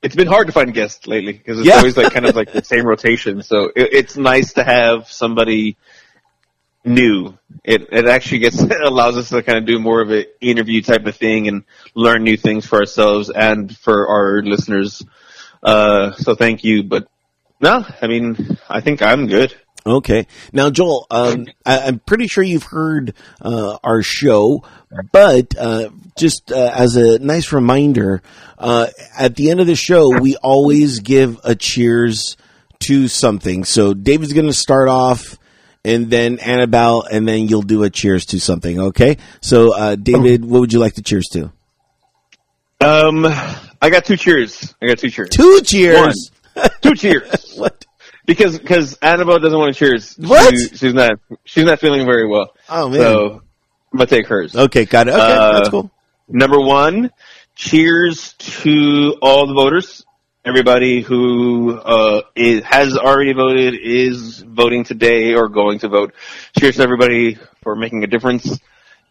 [0.00, 1.78] it's been hard to find guests lately because it's Yeah.
[1.78, 3.42] always like kind of like the same rotation.
[3.42, 5.76] So it, it's nice to have somebody
[6.84, 7.36] new.
[7.64, 11.06] It it actually gets allows us to kind of do more of an interview type
[11.06, 15.02] of thing and learn new things for ourselves and for our listeners.
[15.62, 16.82] Uh, so thank you.
[16.84, 17.08] But
[17.60, 19.54] no, I mean, I think I'm good.
[19.86, 20.26] Okay.
[20.52, 24.64] Now, Joel, um, I, I'm pretty sure you've heard uh, our show,
[25.12, 28.22] but uh, just uh, as a nice reminder,
[28.58, 28.86] uh,
[29.18, 32.36] at the end of the show, we always give a cheers
[32.80, 33.64] to something.
[33.64, 35.38] So David's going to start off,
[35.84, 38.80] and then Annabelle, and then you'll do a cheers to something.
[38.80, 39.18] Okay.
[39.42, 41.52] So, uh, David, what would you like to cheers to?
[42.80, 44.74] Um, I got two cheers.
[44.80, 45.28] I got two cheers.
[45.30, 46.30] Two cheers.
[46.80, 47.52] Two cheers.
[47.56, 47.84] what?
[48.26, 50.14] Because because Annabelle doesn't want to cheers.
[50.16, 50.54] What?
[50.54, 52.54] She- she's not she's not feeling very well.
[52.68, 53.00] Oh man.
[53.00, 53.42] So
[53.92, 54.56] I'm gonna take hers.
[54.56, 55.12] okay, got it.
[55.14, 55.90] Okay, Uh, that's cool.
[56.28, 57.10] Number one,
[57.54, 60.04] cheers to all the voters.
[60.46, 66.12] Everybody who uh, is, has already voted is voting today or going to vote.
[66.58, 68.58] Cheers to everybody for making a difference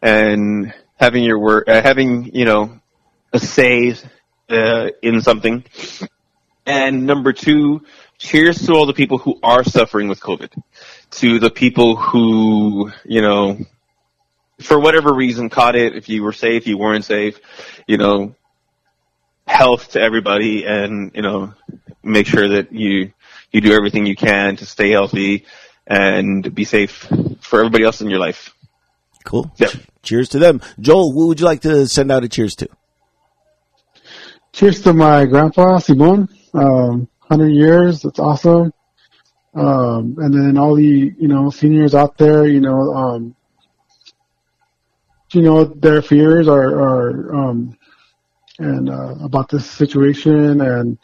[0.00, 2.78] and having your word, uh, having you know
[3.32, 3.94] a say
[4.48, 5.64] uh, in something.
[6.66, 7.82] And number two,
[8.18, 10.50] cheers to all the people who are suffering with COVID.
[11.12, 13.58] To the people who, you know,
[14.60, 17.38] for whatever reason caught it, if you were safe, you weren't safe,
[17.86, 18.34] you know,
[19.46, 21.54] health to everybody and, you know,
[22.02, 23.12] make sure that you,
[23.52, 25.44] you do everything you can to stay healthy
[25.86, 27.06] and be safe
[27.40, 28.54] for everybody else in your life.
[29.24, 29.50] Cool.
[29.56, 29.72] Yep.
[30.02, 30.60] Cheers to them.
[30.78, 32.68] Joel, who would you like to send out a cheers to?
[34.52, 36.28] Cheers to my grandpa, Simon.
[36.52, 37.08] Um,
[37.38, 38.02] 100 years.
[38.02, 38.72] That's awesome.
[39.54, 43.36] Um, and then all the, you know, seniors out there, you know, um,
[45.32, 47.76] you know, their fears are, are, um,
[48.58, 50.98] and, uh, about this situation and,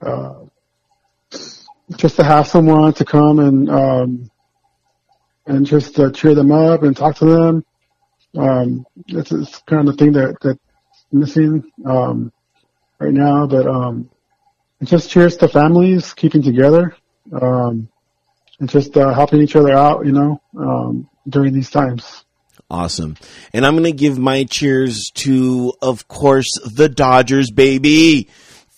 [0.00, 0.34] uh,
[1.96, 4.30] just to have someone to come and, um,
[5.46, 7.64] and just to cheer them up and talk to them.
[8.36, 8.86] Um,
[9.66, 10.58] kind of the thing that, that
[11.10, 12.32] missing um,
[12.98, 13.46] right now.
[13.46, 14.10] But um,
[14.84, 16.96] just cheers to families keeping together
[17.32, 17.88] um,
[18.60, 22.24] and just uh, helping each other out, you know, um, during these times.
[22.70, 23.16] Awesome.
[23.52, 28.28] And I'm going to give my cheers to, of course, the Dodgers, baby,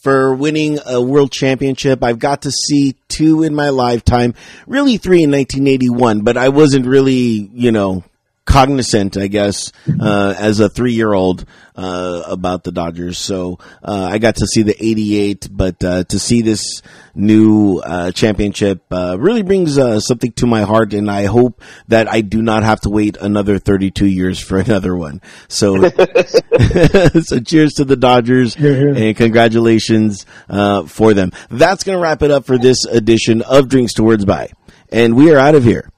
[0.02, 2.02] for winning a world championship.
[2.02, 4.34] I've got to see two in my lifetime,
[4.66, 8.04] really three in 1981, but I wasn't really, you know,
[8.50, 11.44] cognizant, I guess, uh, as a three year old,
[11.76, 13.16] uh, about the Dodgers.
[13.16, 16.82] So, uh, I got to see the 88, but, uh, to see this
[17.14, 20.92] new, uh, championship, uh, really brings, uh, something to my heart.
[20.94, 24.96] And I hope that I do not have to wait another 32 years for another
[24.96, 25.20] one.
[25.48, 25.76] So,
[27.20, 28.94] so cheers to the Dodgers Here, here.
[28.94, 31.30] and congratulations, uh, for them.
[31.50, 34.50] That's going to wrap it up for this edition of Drinks to Words By.
[34.90, 35.88] And we are out of here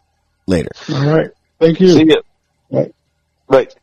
[0.47, 0.71] later.
[0.93, 1.31] All right.
[1.59, 1.89] Thank you.
[1.89, 2.17] See ya.
[2.73, 2.93] Bye.
[3.49, 3.75] Right.